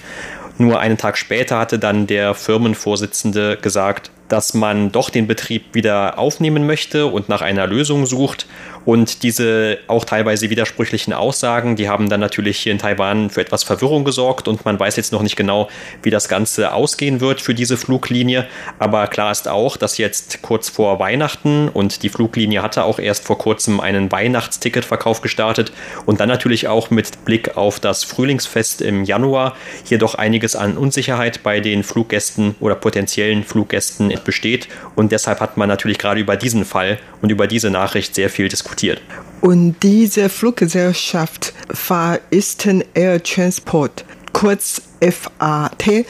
Nur 0.58 0.80
einen 0.80 0.96
Tag 0.96 1.18
später 1.18 1.58
hatte 1.58 1.78
dann 1.78 2.06
der 2.06 2.34
Firmenvorsitzende 2.34 3.58
gesagt, 3.60 4.10
dass 4.28 4.54
man 4.54 4.90
doch 4.90 5.10
den 5.10 5.26
Betrieb 5.26 5.74
wieder 5.74 6.18
aufnehmen 6.18 6.66
möchte 6.66 7.06
und 7.06 7.28
nach 7.28 7.42
einer 7.42 7.66
Lösung 7.66 8.06
sucht. 8.06 8.46
Und 8.86 9.24
diese 9.24 9.78
auch 9.88 10.04
teilweise 10.04 10.48
widersprüchlichen 10.48 11.12
Aussagen, 11.12 11.74
die 11.74 11.88
haben 11.88 12.08
dann 12.08 12.20
natürlich 12.20 12.58
hier 12.58 12.70
in 12.70 12.78
Taiwan 12.78 13.30
für 13.30 13.40
etwas 13.40 13.64
Verwirrung 13.64 14.04
gesorgt 14.04 14.46
und 14.46 14.64
man 14.64 14.78
weiß 14.78 14.94
jetzt 14.94 15.12
noch 15.12 15.22
nicht 15.22 15.34
genau, 15.34 15.68
wie 16.04 16.10
das 16.10 16.28
Ganze 16.28 16.72
ausgehen 16.72 17.20
wird 17.20 17.40
für 17.40 17.52
diese 17.52 17.76
Fluglinie. 17.76 18.46
Aber 18.78 19.08
klar 19.08 19.32
ist 19.32 19.48
auch, 19.48 19.76
dass 19.76 19.98
jetzt 19.98 20.40
kurz 20.40 20.68
vor 20.68 21.00
Weihnachten 21.00 21.68
und 21.68 22.04
die 22.04 22.08
Fluglinie 22.08 22.62
hatte 22.62 22.84
auch 22.84 23.00
erst 23.00 23.24
vor 23.24 23.38
kurzem 23.38 23.80
einen 23.80 24.12
Weihnachtsticketverkauf 24.12 25.20
gestartet 25.20 25.72
und 26.06 26.20
dann 26.20 26.28
natürlich 26.28 26.68
auch 26.68 26.88
mit 26.90 27.24
Blick 27.24 27.56
auf 27.56 27.80
das 27.80 28.04
Frühlingsfest 28.04 28.82
im 28.82 29.02
Januar 29.02 29.56
hier 29.84 29.98
doch 29.98 30.14
einiges 30.14 30.54
an 30.54 30.76
Unsicherheit 30.78 31.42
bei 31.42 31.58
den 31.58 31.82
Fluggästen 31.82 32.54
oder 32.60 32.76
potenziellen 32.76 33.42
Fluggästen 33.42 34.14
besteht. 34.24 34.68
Und 34.94 35.10
deshalb 35.10 35.40
hat 35.40 35.56
man 35.56 35.68
natürlich 35.68 35.98
gerade 35.98 36.20
über 36.20 36.36
diesen 36.36 36.64
Fall 36.64 37.00
und 37.20 37.32
über 37.32 37.48
diese 37.48 37.70
Nachricht 37.70 38.14
sehr 38.14 38.30
viel 38.30 38.48
diskutiert. 38.48 38.75
Und 39.40 39.76
diese 39.82 40.28
Fluggesellschaft 40.28 41.52
Far 41.70 42.18
Eastern 42.30 42.82
Air 42.94 43.22
Transport, 43.22 44.04
kurz 44.32 44.82
FAT, 45.00 46.06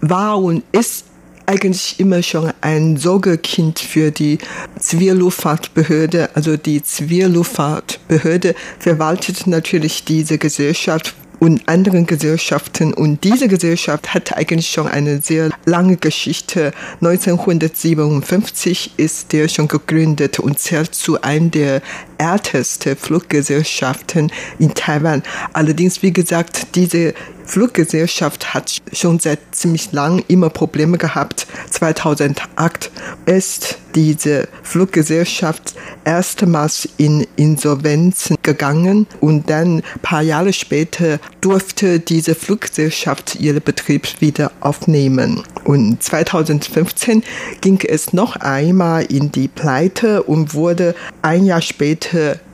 war 0.00 0.42
und 0.42 0.64
ist 0.72 1.04
eigentlich 1.46 1.98
immer 1.98 2.22
schon 2.22 2.52
ein 2.60 2.96
Sorgekind 2.96 3.80
für 3.80 4.12
die 4.12 4.38
Zivilluftfahrtbehörde. 4.78 6.30
Also 6.34 6.56
die 6.56 6.82
Zivilluftfahrtbehörde 6.82 8.54
verwaltet 8.78 9.46
natürlich 9.46 10.04
diese 10.04 10.38
Gesellschaft 10.38 11.14
und 11.40 11.68
anderen 11.68 12.06
Gesellschaften. 12.06 12.94
Und 12.94 13.24
diese 13.24 13.48
Gesellschaft 13.48 14.14
hat 14.14 14.36
eigentlich 14.36 14.68
schon 14.70 14.86
eine 14.86 15.20
sehr 15.20 15.50
lange 15.64 15.96
Geschichte. 15.96 16.72
1957 17.00 18.92
ist 18.96 19.32
der 19.32 19.48
schon 19.48 19.66
gegründet 19.66 20.38
und 20.38 20.60
zählt 20.60 20.94
zu 20.94 21.20
einer 21.22 21.48
der 21.48 21.82
ältesten 22.20 22.96
Fluggesellschaften 22.96 24.30
in 24.58 24.74
Taiwan. 24.74 25.22
Allerdings, 25.54 26.02
wie 26.02 26.12
gesagt, 26.12 26.74
diese 26.76 27.14
Fluggesellschaft 27.50 28.54
hat 28.54 28.76
schon 28.92 29.18
seit 29.18 29.40
ziemlich 29.50 29.90
lang 29.90 30.22
immer 30.28 30.50
Probleme 30.50 30.98
gehabt. 30.98 31.48
2008 31.70 32.92
ist 33.26 33.78
diese 33.96 34.48
Fluggesellschaft 34.62 35.74
erstmals 36.04 36.88
in 36.96 37.26
Insolvenz 37.34 38.32
gegangen 38.42 39.08
und 39.20 39.50
dann 39.50 39.78
ein 39.78 39.82
paar 40.00 40.22
Jahre 40.22 40.52
später 40.52 41.18
durfte 41.40 41.98
diese 41.98 42.36
Fluggesellschaft 42.36 43.40
ihren 43.40 43.62
Betrieb 43.62 44.20
wieder 44.20 44.52
aufnehmen. 44.60 45.42
Und 45.64 46.02
2015 46.02 47.24
ging 47.60 47.80
es 47.86 48.12
noch 48.12 48.36
einmal 48.36 49.04
in 49.04 49.32
die 49.32 49.48
Pleite 49.48 50.22
und 50.22 50.54
wurde 50.54 50.94
ein 51.22 51.44
Jahr 51.44 51.62
später 51.62 52.09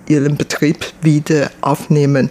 ihren 0.09 0.37
Betrieb 0.37 0.79
wieder 1.03 1.51
aufnehmen. 1.61 2.31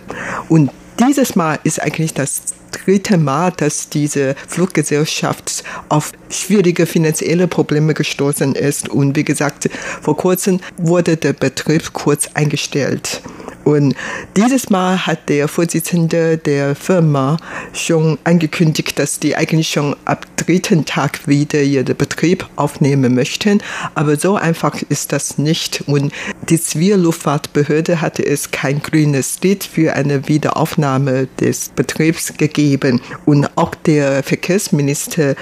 Und 0.49 0.71
dieses 0.99 1.35
Mal 1.35 1.59
ist 1.63 1.81
eigentlich 1.81 2.13
das 2.13 2.41
dritte 2.71 3.17
Mal, 3.17 3.51
dass 3.51 3.89
diese 3.89 4.35
Fluggesellschaft 4.47 5.63
auf 5.89 6.11
schwierige 6.29 6.85
finanzielle 6.85 7.47
Probleme 7.47 7.93
gestoßen 7.93 8.55
ist. 8.55 8.89
Und 8.89 9.15
wie 9.15 9.23
gesagt, 9.23 9.69
vor 10.01 10.17
kurzem 10.17 10.59
wurde 10.77 11.17
der 11.17 11.33
Betrieb 11.33 11.93
kurz 11.93 12.29
eingestellt. 12.33 13.21
Und 13.65 13.95
dieses 14.37 14.69
Mal 14.69 15.05
hat 15.05 15.27
der 15.27 15.47
Vorsitzende 15.47 16.37
der 16.37 16.75
Firma 16.75 17.37
schon 17.73 18.19
angekündigt, 18.23 18.97
dass 18.99 19.19
die 19.19 19.35
eigentlich 19.35 19.69
schon 19.69 19.95
ab 20.05 20.25
dritten 20.37 20.85
Tag 20.85 21.27
wieder 21.27 21.61
ihren 21.61 21.97
Betrieb 21.97 22.47
aufnehmen 22.55 23.15
möchten. 23.15 23.61
Aber 23.95 24.17
so 24.17 24.35
einfach 24.35 24.81
ist 24.89 25.11
das 25.11 25.39
nicht. 25.39 25.83
Und 25.87 26.13
die 26.47 26.61
Zivilluftfahrtbehörde 26.61 28.01
hatte 28.01 28.23
es 28.23 28.51
kein 28.51 28.81
grünes 28.81 29.41
Licht 29.41 29.63
für 29.63 29.93
eine 29.93 30.27
Wiederaufnahme 30.27 31.27
des 31.39 31.69
Betriebs 31.69 32.35
gegeben. 32.37 33.01
Und 33.25 33.49
auch 33.57 33.73
der 33.73 34.21
Verkehrsminister 34.21 35.35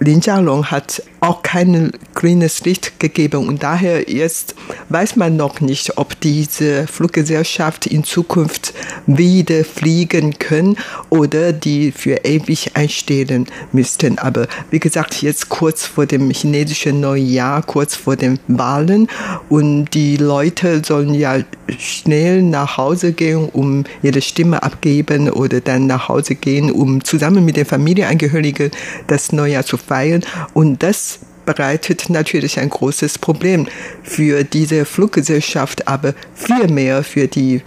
Lin 0.00 0.20
Jialong 0.20 0.70
hat 0.70 1.02
auch 1.24 1.42
kein 1.42 1.92
grünes 2.14 2.64
Licht 2.64 3.00
gegeben. 3.00 3.48
Und 3.48 3.62
daher 3.62 4.10
jetzt 4.10 4.54
weiß 4.90 5.16
man 5.16 5.36
noch 5.36 5.60
nicht, 5.60 5.96
ob 5.96 6.20
diese 6.20 6.86
Fluggesellschaft 6.86 7.86
in 7.86 8.04
Zukunft 8.04 8.74
wieder 9.06 9.64
fliegen 9.64 10.38
können 10.38 10.76
oder 11.08 11.52
die 11.54 11.92
für 11.92 12.24
ewig 12.24 12.76
einstellen 12.76 13.46
müssten. 13.72 14.18
Aber 14.18 14.46
wie 14.70 14.80
gesagt, 14.80 15.22
jetzt 15.22 15.48
kurz 15.48 15.86
vor 15.86 16.04
dem 16.04 16.30
chinesischen 16.30 17.00
Neujahr, 17.00 17.62
kurz 17.62 17.94
vor 17.94 18.16
den 18.16 18.38
Wahlen. 18.46 19.08
Und 19.48 19.94
die 19.94 20.18
Leute 20.18 20.82
sollen 20.84 21.14
ja 21.14 21.38
schnell 21.78 22.42
nach 22.42 22.76
Hause 22.76 23.14
gehen, 23.14 23.48
um 23.50 23.84
ihre 24.02 24.20
Stimme 24.20 24.62
abgeben 24.62 25.30
oder 25.30 25.62
dann 25.62 25.86
nach 25.86 26.08
Hause 26.08 26.34
gehen, 26.34 26.70
um 26.70 27.02
zusammen 27.02 27.46
mit 27.46 27.56
den 27.56 27.64
Familienangehörigen 27.64 28.70
das 29.06 29.32
Neujahr 29.32 29.64
zu 29.64 29.78
feiern. 29.78 30.22
Und 30.52 30.82
das 30.82 31.13
bereitet 31.44 32.10
natürlich 32.10 32.58
ein 32.58 32.70
großes 32.70 33.18
Problem 33.18 33.66
für 34.02 34.44
diese 34.44 34.84
Fluggesellschaft, 34.84 35.88
aber 35.88 36.14
viel 36.34 36.68
mehr 36.68 37.02
für 37.04 37.28
die 37.28 37.62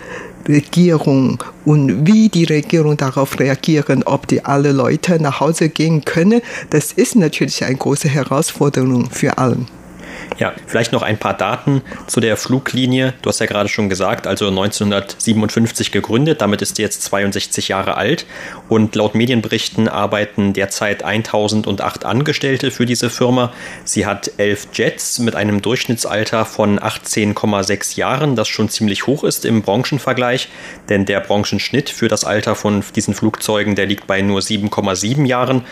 Regierung 0.47 1.43
und 1.65 2.07
wie 2.07 2.29
die 2.29 2.45
Regierung 2.45 2.95
darauf 2.95 3.39
reagieren, 3.39 4.03
ob 4.03 4.27
die 4.27 4.45
alle 4.45 4.71
Leute 4.71 5.21
nach 5.21 5.39
Hause 5.39 5.69
gehen 5.69 6.05
können, 6.05 6.41
das 6.69 6.93
ist 6.93 7.15
natürlich 7.15 7.63
eine 7.65 7.75
große 7.75 8.07
Herausforderung 8.07 9.09
für 9.09 9.37
alle. 9.37 9.57
Ja, 10.39 10.53
vielleicht 10.67 10.91
noch 10.91 11.01
ein 11.01 11.17
paar 11.17 11.35
Daten 11.35 11.81
zu 12.05 12.19
der 12.19 12.37
Fluglinie. 12.37 13.13
Du 13.21 13.29
hast 13.29 13.39
ja 13.39 13.47
gerade 13.47 13.69
schon 13.69 13.89
gesagt, 13.89 14.27
also 14.27 14.47
1957 14.49 15.91
gegründet, 15.91 16.41
damit 16.41 16.61
ist 16.61 16.75
sie 16.75 16.83
jetzt 16.83 17.01
62 17.03 17.69
Jahre 17.69 17.97
alt 17.97 18.25
und 18.69 18.95
laut 18.95 19.15
Medienberichten 19.15 19.87
arbeiten 19.87 20.53
derzeit 20.53 21.03
1008 21.03 22.05
Angestellte 22.05 22.69
für 22.69 22.85
diese 22.85 23.09
Firma. 23.09 23.51
Sie 23.83 24.05
hat 24.05 24.31
elf 24.37 24.67
Jets 24.73 25.19
mit 25.19 25.35
einem 25.35 25.61
Durchschnittsalter 25.61 26.45
von 26.45 26.79
18,6 26.79 27.97
Jahren, 27.97 28.35
das 28.35 28.47
schon 28.47 28.69
ziemlich 28.69 29.07
hoch 29.07 29.23
ist 29.23 29.43
im 29.43 29.63
Branchenvergleich, 29.63 30.49
denn 30.89 31.05
der 31.05 31.19
Branchenschnitt 31.19 31.89
für 31.89 32.07
das 32.07 32.25
Alter 32.25 32.55
von 32.55 32.83
diesen 32.95 33.15
Flugzeugen, 33.15 33.75
der 33.75 33.87
liegt 33.87 34.05
bei 34.05 34.21
nur 34.21 34.39
7,7 34.41 35.25
Jahren 35.25 35.63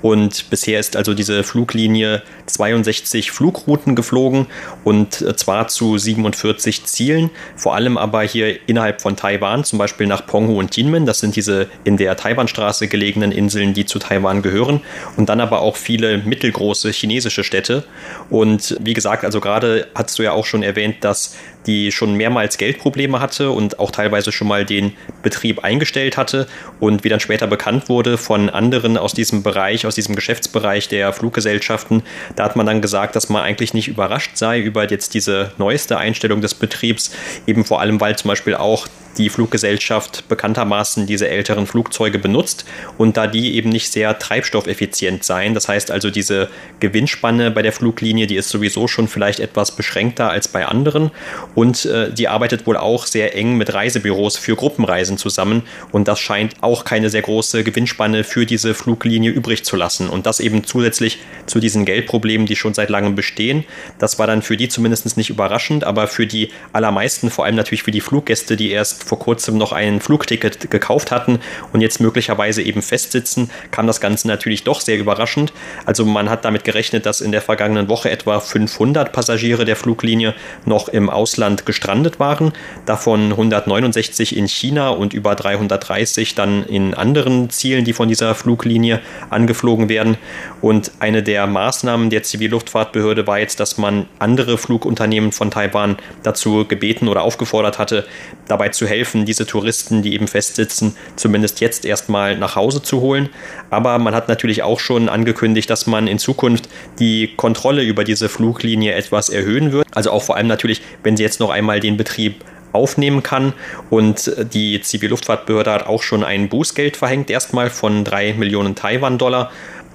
und 0.00 0.50
bisher 0.50 0.80
ist 0.80 0.96
also 0.96 1.14
diese 1.14 1.44
Fluglinie 1.44 2.22
62 2.46 3.30
Flugrouten 3.30 3.93
Routen 3.94 4.04
geflogen 4.04 4.46
und 4.84 5.22
äh, 5.22 5.36
zwar 5.36 5.68
zu 5.68 5.98
47 5.98 6.84
Zielen, 6.84 7.30
vor 7.56 7.74
allem 7.74 7.96
aber 7.96 8.22
hier 8.22 8.58
innerhalb 8.68 9.00
von 9.00 9.16
Taiwan, 9.16 9.64
zum 9.64 9.78
Beispiel 9.78 10.06
nach 10.06 10.26
Penghu 10.26 10.58
und 10.58 10.76
Jinmen. 10.76 11.06
Das 11.06 11.20
sind 11.20 11.36
diese 11.36 11.68
in 11.84 11.96
der 11.96 12.16
Taiwanstraße 12.16 12.88
gelegenen 12.88 13.32
Inseln, 13.32 13.74
die 13.74 13.86
zu 13.86 13.98
Taiwan 13.98 14.42
gehören. 14.42 14.80
Und 15.16 15.28
dann 15.28 15.40
aber 15.40 15.60
auch 15.60 15.76
viele 15.76 16.18
mittelgroße 16.18 16.90
chinesische 16.90 17.44
Städte. 17.44 17.84
Und 18.30 18.76
wie 18.80 18.94
gesagt, 18.94 19.24
also 19.24 19.40
gerade 19.40 19.86
hast 19.94 20.18
du 20.18 20.22
ja 20.22 20.32
auch 20.32 20.46
schon 20.46 20.62
erwähnt, 20.62 20.96
dass 21.02 21.36
die 21.66 21.92
schon 21.92 22.14
mehrmals 22.14 22.58
Geldprobleme 22.58 23.20
hatte 23.20 23.50
und 23.50 23.78
auch 23.78 23.90
teilweise 23.90 24.32
schon 24.32 24.48
mal 24.48 24.64
den 24.64 24.92
Betrieb 25.22 25.64
eingestellt 25.64 26.16
hatte 26.16 26.46
und 26.80 27.04
wie 27.04 27.08
dann 27.08 27.20
später 27.20 27.46
bekannt 27.46 27.88
wurde 27.88 28.18
von 28.18 28.50
anderen 28.50 28.96
aus 28.96 29.12
diesem 29.12 29.42
Bereich, 29.42 29.86
aus 29.86 29.94
diesem 29.94 30.14
Geschäftsbereich 30.14 30.88
der 30.88 31.12
Fluggesellschaften, 31.12 32.02
da 32.36 32.44
hat 32.44 32.56
man 32.56 32.66
dann 32.66 32.80
gesagt, 32.80 33.16
dass 33.16 33.28
man 33.28 33.42
eigentlich 33.42 33.74
nicht 33.74 33.88
überrascht 33.88 34.36
sei 34.36 34.60
über 34.60 34.88
jetzt 34.90 35.14
diese 35.14 35.52
neueste 35.58 35.98
Einstellung 35.98 36.40
des 36.40 36.54
Betriebs, 36.54 37.12
eben 37.46 37.64
vor 37.64 37.80
allem 37.80 38.00
weil 38.00 38.16
zum 38.16 38.28
Beispiel 38.28 38.54
auch 38.54 38.86
die 39.18 39.28
Fluggesellschaft 39.28 40.28
bekanntermaßen 40.28 41.06
diese 41.06 41.28
älteren 41.28 41.66
Flugzeuge 41.66 42.18
benutzt 42.18 42.64
und 42.98 43.16
da 43.16 43.26
die 43.26 43.54
eben 43.54 43.70
nicht 43.70 43.92
sehr 43.92 44.18
treibstoffeffizient 44.18 45.24
seien. 45.24 45.54
Das 45.54 45.68
heißt 45.68 45.90
also, 45.90 46.10
diese 46.10 46.48
Gewinnspanne 46.80 47.50
bei 47.50 47.62
der 47.62 47.72
Fluglinie, 47.72 48.26
die 48.26 48.36
ist 48.36 48.48
sowieso 48.48 48.88
schon 48.88 49.08
vielleicht 49.08 49.40
etwas 49.40 49.76
beschränkter 49.76 50.30
als 50.30 50.48
bei 50.48 50.66
anderen 50.66 51.10
und 51.54 51.84
äh, 51.84 52.12
die 52.12 52.28
arbeitet 52.28 52.66
wohl 52.66 52.76
auch 52.76 53.06
sehr 53.06 53.36
eng 53.36 53.56
mit 53.56 53.72
Reisebüros 53.72 54.36
für 54.36 54.56
Gruppenreisen 54.56 55.18
zusammen 55.18 55.62
und 55.92 56.08
das 56.08 56.20
scheint 56.20 56.54
auch 56.60 56.84
keine 56.84 57.10
sehr 57.10 57.22
große 57.22 57.64
Gewinnspanne 57.64 58.24
für 58.24 58.46
diese 58.46 58.74
Fluglinie 58.74 59.30
übrig 59.30 59.64
zu 59.64 59.76
lassen 59.76 60.08
und 60.08 60.26
das 60.26 60.40
eben 60.40 60.64
zusätzlich 60.64 61.18
zu 61.46 61.60
diesen 61.60 61.84
Geldproblemen, 61.84 62.46
die 62.46 62.56
schon 62.56 62.74
seit 62.74 62.90
langem 62.90 63.14
bestehen. 63.14 63.64
Das 63.98 64.18
war 64.18 64.26
dann 64.26 64.42
für 64.42 64.56
die 64.56 64.68
zumindest 64.68 65.16
nicht 65.16 65.30
überraschend, 65.30 65.84
aber 65.84 66.06
für 66.06 66.26
die 66.26 66.50
allermeisten, 66.72 67.30
vor 67.30 67.44
allem 67.44 67.56
natürlich 67.56 67.82
für 67.82 67.90
die 67.90 68.00
Fluggäste, 68.00 68.56
die 68.56 68.70
erst 68.70 69.03
vor 69.04 69.18
kurzem 69.18 69.58
noch 69.58 69.72
ein 69.72 70.00
Flugticket 70.00 70.70
gekauft 70.70 71.10
hatten 71.10 71.40
und 71.72 71.80
jetzt 71.80 72.00
möglicherweise 72.00 72.62
eben 72.62 72.82
festsitzen, 72.82 73.50
kam 73.70 73.86
das 73.86 74.00
Ganze 74.00 74.26
natürlich 74.28 74.64
doch 74.64 74.80
sehr 74.80 74.98
überraschend. 74.98 75.52
Also 75.86 76.04
man 76.04 76.30
hat 76.30 76.44
damit 76.44 76.64
gerechnet, 76.64 77.06
dass 77.06 77.20
in 77.20 77.32
der 77.32 77.42
vergangenen 77.42 77.88
Woche 77.88 78.10
etwa 78.10 78.40
500 78.40 79.12
Passagiere 79.12 79.64
der 79.64 79.76
Fluglinie 79.76 80.34
noch 80.64 80.88
im 80.88 81.10
Ausland 81.10 81.66
gestrandet 81.66 82.18
waren, 82.18 82.52
davon 82.86 83.30
169 83.30 84.36
in 84.36 84.48
China 84.48 84.88
und 84.88 85.14
über 85.14 85.34
330 85.34 86.34
dann 86.34 86.64
in 86.64 86.94
anderen 86.94 87.50
Zielen, 87.50 87.84
die 87.84 87.92
von 87.92 88.08
dieser 88.08 88.34
Fluglinie 88.34 89.00
angeflogen 89.30 89.88
werden. 89.88 90.16
Und 90.60 90.92
eine 91.00 91.22
der 91.22 91.46
Maßnahmen 91.46 92.10
der 92.10 92.22
Zivilluftfahrtbehörde 92.22 93.26
war 93.26 93.38
jetzt, 93.38 93.60
dass 93.60 93.78
man 93.78 94.06
andere 94.18 94.58
Flugunternehmen 94.58 95.32
von 95.32 95.50
Taiwan 95.50 95.96
dazu 96.22 96.64
gebeten 96.66 97.08
oder 97.08 97.22
aufgefordert 97.22 97.78
hatte, 97.78 98.06
dabei 98.48 98.70
zu 98.70 98.86
helfen, 98.86 98.93
helfen, 98.94 99.24
diese 99.24 99.46
Touristen, 99.46 100.02
die 100.02 100.14
eben 100.14 100.28
festsitzen, 100.28 100.96
zumindest 101.16 101.60
jetzt 101.60 101.84
erstmal 101.84 102.38
nach 102.38 102.54
Hause 102.54 102.80
zu 102.82 103.00
holen. 103.00 103.28
Aber 103.70 103.98
man 103.98 104.14
hat 104.14 104.28
natürlich 104.28 104.62
auch 104.62 104.78
schon 104.78 105.08
angekündigt, 105.08 105.68
dass 105.68 105.86
man 105.86 106.06
in 106.06 106.18
Zukunft 106.18 106.68
die 106.98 107.34
Kontrolle 107.36 107.82
über 107.82 108.04
diese 108.04 108.28
Fluglinie 108.28 108.92
etwas 108.94 109.28
erhöhen 109.28 109.72
wird. 109.72 109.86
Also 109.90 110.10
auch 110.10 110.22
vor 110.22 110.36
allem 110.36 110.46
natürlich, 110.46 110.80
wenn 111.02 111.16
sie 111.16 111.24
jetzt 111.24 111.40
noch 111.40 111.50
einmal 111.50 111.80
den 111.80 111.96
Betrieb 111.96 112.44
aufnehmen 112.74 113.22
kann. 113.22 113.52
Und 113.90 114.30
die 114.52 114.80
Zivilluftfahrtbehörde 114.80 115.72
hat 115.72 115.86
auch 115.86 116.02
schon 116.02 116.24
ein 116.24 116.48
Bußgeld 116.48 116.96
verhängt, 116.96 117.30
erstmal 117.30 117.70
von 117.70 118.04
drei 118.04 118.34
Millionen 118.34 118.74
Taiwan-Dollar. 118.74 119.50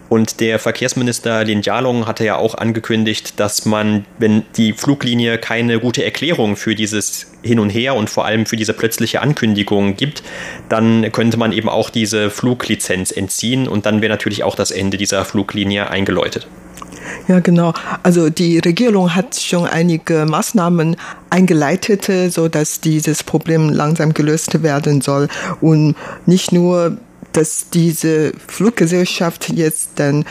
Und 0.10 0.40
der 0.40 0.58
Verkehrsminister 0.58 1.44
Lin 1.44 1.62
Jialong 1.62 2.08
hatte 2.08 2.26
ja 2.26 2.36
auch 2.36 2.56
angekündigt, 2.56 3.40
dass 3.40 3.66
man, 3.66 4.06
wenn 4.18 4.44
die 4.58 4.74
Fluglinie 4.74 5.38
keine 5.38 5.80
gute 5.80 6.04
Erklärung 6.04 6.56
für 6.56 6.74
dieses 6.74 7.28
Hin 7.44 7.60
und 7.60 7.70
Her 7.70 7.96
und 7.96 8.10
vor 8.10 8.26
allem 8.26 8.48
für 8.48 8.56
diese 8.56 8.74
plötzliche 8.74 9.22
Ankündigung 9.22 9.96
gibt, 9.96 10.24
dann 10.68 11.12
könnte 11.12 11.38
man 11.38 11.52
eben 11.52 11.70
auch 11.70 11.92
diese 11.92 12.32
Fluglizenz 12.32 13.12
entziehen 13.12 13.68
und 13.68 13.86
dann 13.86 14.02
wäre 14.02 14.10
natürlich 14.10 14.44
auch 14.44 14.56
das 14.56 14.72
Ende 14.72 14.98
dieser 14.98 15.24
Fluglinie 15.26 15.90
eingeläutet. 15.90 16.48
Ja, 17.28 17.40
genau. 17.40 17.74
Also 18.02 18.30
die 18.30 18.60
Regierung 18.60 19.14
hat 19.14 19.36
schon 19.36 19.66
einige 19.66 20.26
Maßnahmen 20.26 20.96
eingeleitet, 21.30 22.10
so 22.32 22.48
dass 22.48 22.82
dieses 22.82 23.24
Problem 23.24 23.70
langsam 23.70 24.14
gelöst 24.14 24.64
werden 24.64 25.02
soll 25.02 25.28
und 25.62 25.96
nicht 26.26 26.52
nur 26.52 26.98
dass 27.34 27.70
diese 27.70 28.34
Fluggesellschaft 28.48 29.50
jetzt 29.50 29.92
dann 29.96 30.26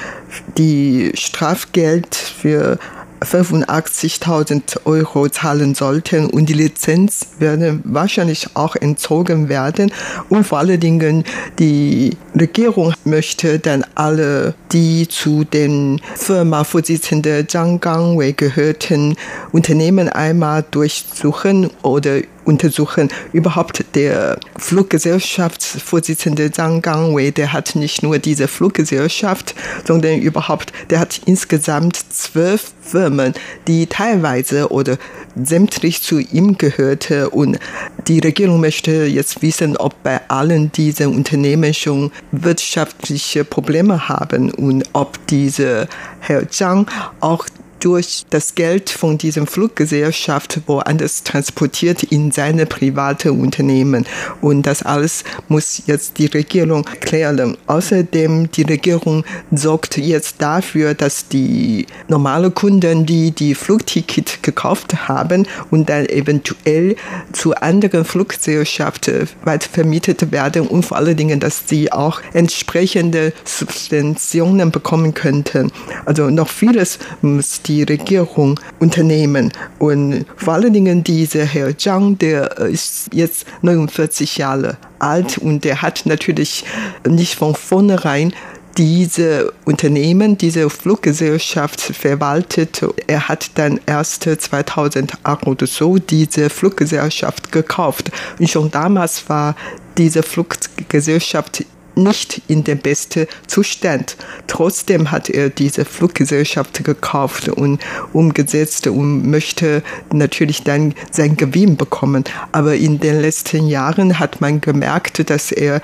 die 0.56 1.12
Strafgeld 1.14 2.14
für 2.14 2.78
85.000 3.20 4.86
Euro 4.86 5.28
zahlen 5.28 5.74
sollten 5.74 6.26
und 6.26 6.48
die 6.48 6.54
Lizenz 6.54 7.28
werden 7.38 7.80
wahrscheinlich 7.84 8.48
auch 8.54 8.76
entzogen 8.76 9.48
werden. 9.48 9.92
Und 10.28 10.44
vor 10.44 10.58
allen 10.58 10.80
Dingen 10.80 11.24
die 11.58 12.16
Regierung 12.38 12.94
möchte 13.04 13.58
dann 13.58 13.84
alle, 13.94 14.54
die 14.72 15.08
zu 15.08 15.44
den 15.44 16.00
Firma-Vorsitzenden 16.14 17.48
Zhang 17.48 17.80
Gangwei 17.80 18.32
gehörten, 18.32 19.16
Unternehmen 19.52 20.08
einmal 20.08 20.64
durchsuchen 20.70 21.70
oder 21.82 22.20
untersuchen. 22.48 23.10
Überhaupt 23.32 23.84
der 23.94 24.38
Fluggesellschaftsvorsitzende 24.56 26.50
Zhang 26.50 26.82
Gangwei, 26.82 27.30
der 27.30 27.52
hat 27.52 27.76
nicht 27.76 28.02
nur 28.02 28.18
diese 28.18 28.48
Fluggesellschaft, 28.48 29.54
sondern 29.86 30.18
überhaupt, 30.18 30.72
der 30.90 30.98
hat 30.98 31.20
insgesamt 31.26 31.96
zwölf 31.96 32.72
Firmen, 32.80 33.34
die 33.66 33.86
teilweise 33.86 34.72
oder 34.72 34.96
sämtlich 35.36 36.02
zu 36.02 36.18
ihm 36.18 36.56
gehörte. 36.56 37.30
Und 37.30 37.58
die 38.06 38.18
Regierung 38.18 38.60
möchte 38.60 39.04
jetzt 39.04 39.42
wissen, 39.42 39.76
ob 39.76 40.02
bei 40.02 40.20
allen 40.28 40.72
diesen 40.72 41.14
Unternehmen 41.14 41.74
schon 41.74 42.10
wirtschaftliche 42.32 43.44
Probleme 43.44 44.08
haben 44.08 44.50
und 44.50 44.84
ob 44.94 45.18
diese 45.26 45.86
Herr 46.20 46.48
Zhang 46.48 46.86
auch 47.20 47.46
durch 47.80 48.24
das 48.30 48.54
Geld 48.54 48.90
von 48.90 49.18
diesem 49.18 49.46
Fluggesellschaft 49.46 50.60
woanders 50.66 51.22
transportiert 51.22 52.02
in 52.02 52.30
seine 52.32 52.66
private 52.66 53.32
Unternehmen. 53.32 54.06
Und 54.40 54.62
das 54.66 54.82
alles 54.82 55.24
muss 55.48 55.82
jetzt 55.86 56.18
die 56.18 56.26
Regierung 56.26 56.84
klären. 57.00 57.56
Außerdem, 57.66 58.50
die 58.52 58.62
Regierung 58.62 59.24
sorgt 59.50 59.96
jetzt 59.96 60.36
dafür, 60.40 60.94
dass 60.94 61.28
die 61.28 61.86
normale 62.08 62.50
Kunden, 62.50 63.06
die 63.06 63.30
die 63.30 63.54
Flugticket 63.54 64.42
gekauft 64.42 65.08
haben 65.08 65.46
und 65.70 65.88
dann 65.88 66.06
eventuell 66.06 66.96
zu 67.32 67.54
anderen 67.54 68.04
Fluggesellschaften 68.04 69.28
weitervermietet 69.44 70.32
werden 70.32 70.66
und 70.66 70.84
vor 70.84 70.96
allen 70.96 71.16
Dingen, 71.16 71.40
dass 71.40 71.68
sie 71.68 71.92
auch 71.92 72.20
entsprechende 72.32 73.32
Subventionen 73.44 74.70
bekommen 74.70 75.14
könnten. 75.14 75.70
Also 76.04 76.30
noch 76.30 76.48
vieles 76.48 76.98
muss 77.22 77.62
die 77.68 77.82
Regierung 77.82 78.58
unternehmen. 78.80 79.52
Und 79.78 80.24
vor 80.36 80.54
allen 80.54 80.72
Dingen 80.72 81.04
dieser 81.04 81.44
Herr 81.44 81.76
Zhang, 81.76 82.18
der 82.18 82.58
ist 82.58 83.10
jetzt 83.12 83.46
49 83.62 84.38
Jahre 84.38 84.78
alt 84.98 85.38
und 85.38 85.64
der 85.64 85.82
hat 85.82 86.02
natürlich 86.06 86.64
nicht 87.06 87.34
von 87.36 87.54
vornherein 87.54 88.32
diese 88.78 89.52
Unternehmen, 89.64 90.38
diese 90.38 90.70
Fluggesellschaft 90.70 91.80
verwaltet. 91.80 92.80
Er 93.08 93.28
hat 93.28 93.50
dann 93.56 93.80
erst 93.86 94.22
2008 94.22 95.46
oder 95.46 95.66
so 95.66 95.98
diese 95.98 96.48
Fluggesellschaft 96.48 97.50
gekauft. 97.50 98.12
Und 98.38 98.48
schon 98.48 98.70
damals 98.70 99.28
war 99.28 99.56
diese 99.96 100.22
Fluggesellschaft 100.22 101.64
nicht 101.98 102.42
in 102.48 102.64
dem 102.64 102.78
besten 102.78 103.26
Zustand. 103.46 104.16
Trotzdem 104.46 105.10
hat 105.10 105.28
er 105.28 105.50
diese 105.50 105.84
Fluggesellschaft 105.84 106.84
gekauft 106.84 107.48
und 107.48 107.80
umgesetzt 108.12 108.86
und 108.86 109.28
möchte 109.28 109.82
natürlich 110.12 110.62
dann 110.62 110.94
sein 111.10 111.36
Gewinn 111.36 111.76
bekommen. 111.76 112.24
Aber 112.52 112.74
in 112.76 113.00
den 113.00 113.20
letzten 113.20 113.66
Jahren 113.66 114.18
hat 114.18 114.40
man 114.40 114.60
gemerkt, 114.60 115.28
dass 115.28 115.52
er 115.52 115.82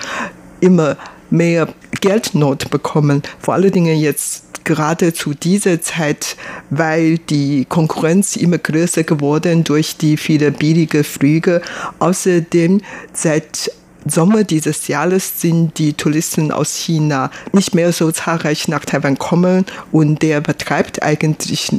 immer 0.60 0.96
mehr 1.30 1.68
Geldnot 2.00 2.70
bekommen. 2.70 3.22
Vor 3.40 3.54
allen 3.54 3.72
Dingen 3.72 3.98
jetzt 3.98 4.44
gerade 4.64 5.12
zu 5.12 5.34
dieser 5.34 5.80
Zeit, 5.80 6.36
weil 6.70 7.18
die 7.18 7.66
Konkurrenz 7.66 8.36
immer 8.36 8.58
größer 8.58 9.04
geworden 9.04 9.64
durch 9.64 9.96
die 9.96 10.16
viele 10.16 10.50
billige 10.50 11.04
Flüge. 11.04 11.60
Außerdem 11.98 12.80
seit 13.12 13.70
Sommer 14.06 14.44
dieses 14.44 14.88
Jahres 14.88 15.40
sind 15.40 15.78
die 15.78 15.94
Touristen 15.94 16.52
aus 16.52 16.76
China 16.76 17.30
nicht 17.52 17.74
mehr 17.74 17.92
so 17.92 18.10
zahlreich 18.10 18.68
nach 18.68 18.84
Taiwan 18.84 19.18
kommen 19.18 19.64
und 19.92 20.22
der 20.22 20.40
betreibt 20.40 21.02
eigentlich 21.02 21.70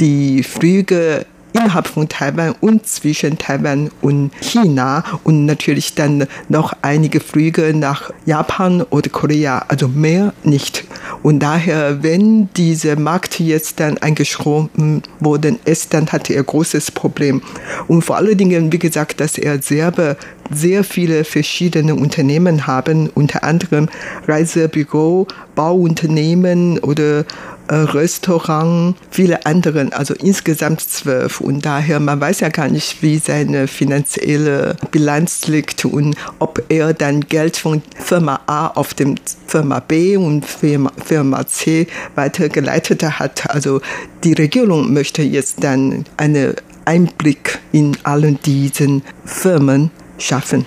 die 0.00 0.42
Flüge 0.42 1.26
innerhalb 1.56 1.86
von 1.86 2.08
Taiwan 2.08 2.54
und 2.60 2.86
zwischen 2.86 3.38
Taiwan 3.38 3.90
und 4.02 4.30
China 4.40 5.04
und 5.24 5.46
natürlich 5.46 5.94
dann 5.94 6.26
noch 6.48 6.74
einige 6.82 7.20
Flüge 7.20 7.72
nach 7.74 8.10
Japan 8.26 8.82
oder 8.82 9.08
Korea, 9.08 9.64
also 9.68 9.88
mehr 9.88 10.34
nicht. 10.44 10.84
Und 11.22 11.40
daher, 11.40 12.02
wenn 12.02 12.48
dieser 12.54 12.96
Markt 12.96 13.40
jetzt 13.40 13.80
dann 13.80 13.98
eingeschränkt 13.98 15.08
worden 15.20 15.58
ist, 15.64 15.94
dann 15.94 16.08
hatte 16.12 16.34
er 16.34 16.42
großes 16.42 16.90
Problem. 16.90 17.42
Und 17.88 18.02
vor 18.02 18.16
allen 18.16 18.36
Dingen, 18.36 18.72
wie 18.72 18.78
gesagt, 18.78 19.20
dass 19.20 19.38
er 19.38 19.62
selber 19.62 20.16
sehr 20.50 20.84
viele 20.84 21.24
verschiedene 21.24 21.94
Unternehmen 21.94 22.66
haben, 22.66 23.10
unter 23.14 23.44
anderem 23.44 23.88
Reisebüro, 24.26 25.26
Bauunternehmen 25.54 26.78
oder 26.78 27.24
äh, 27.68 27.74
Restaurant, 27.74 28.96
viele 29.10 29.44
andere, 29.44 29.88
also 29.92 30.14
insgesamt 30.14 30.80
zwölf. 30.80 31.40
Und 31.40 31.66
daher, 31.66 32.00
man 32.00 32.20
weiß 32.20 32.40
ja 32.40 32.48
gar 32.48 32.68
nicht, 32.68 33.02
wie 33.02 33.18
seine 33.18 33.66
finanzielle 33.66 34.76
Bilanz 34.90 35.46
liegt 35.46 35.84
und 35.84 36.16
ob 36.38 36.62
er 36.68 36.94
dann 36.94 37.20
Geld 37.22 37.56
von 37.56 37.82
Firma 37.98 38.40
A 38.46 38.68
auf 38.68 38.94
dem 38.94 39.16
Firma 39.46 39.80
B 39.80 40.16
und 40.16 40.46
Firma, 40.46 40.92
Firma 41.04 41.46
C 41.46 41.86
weitergeleitet 42.14 43.02
hat. 43.02 43.50
Also 43.50 43.80
die 44.22 44.34
Regierung 44.34 44.92
möchte 44.92 45.22
jetzt 45.22 45.64
dann 45.64 46.04
einen 46.16 46.54
Einblick 46.84 47.58
in 47.72 47.96
allen 48.04 48.38
diesen 48.42 49.02
Firmen 49.24 49.90
schaffen. 50.18 50.64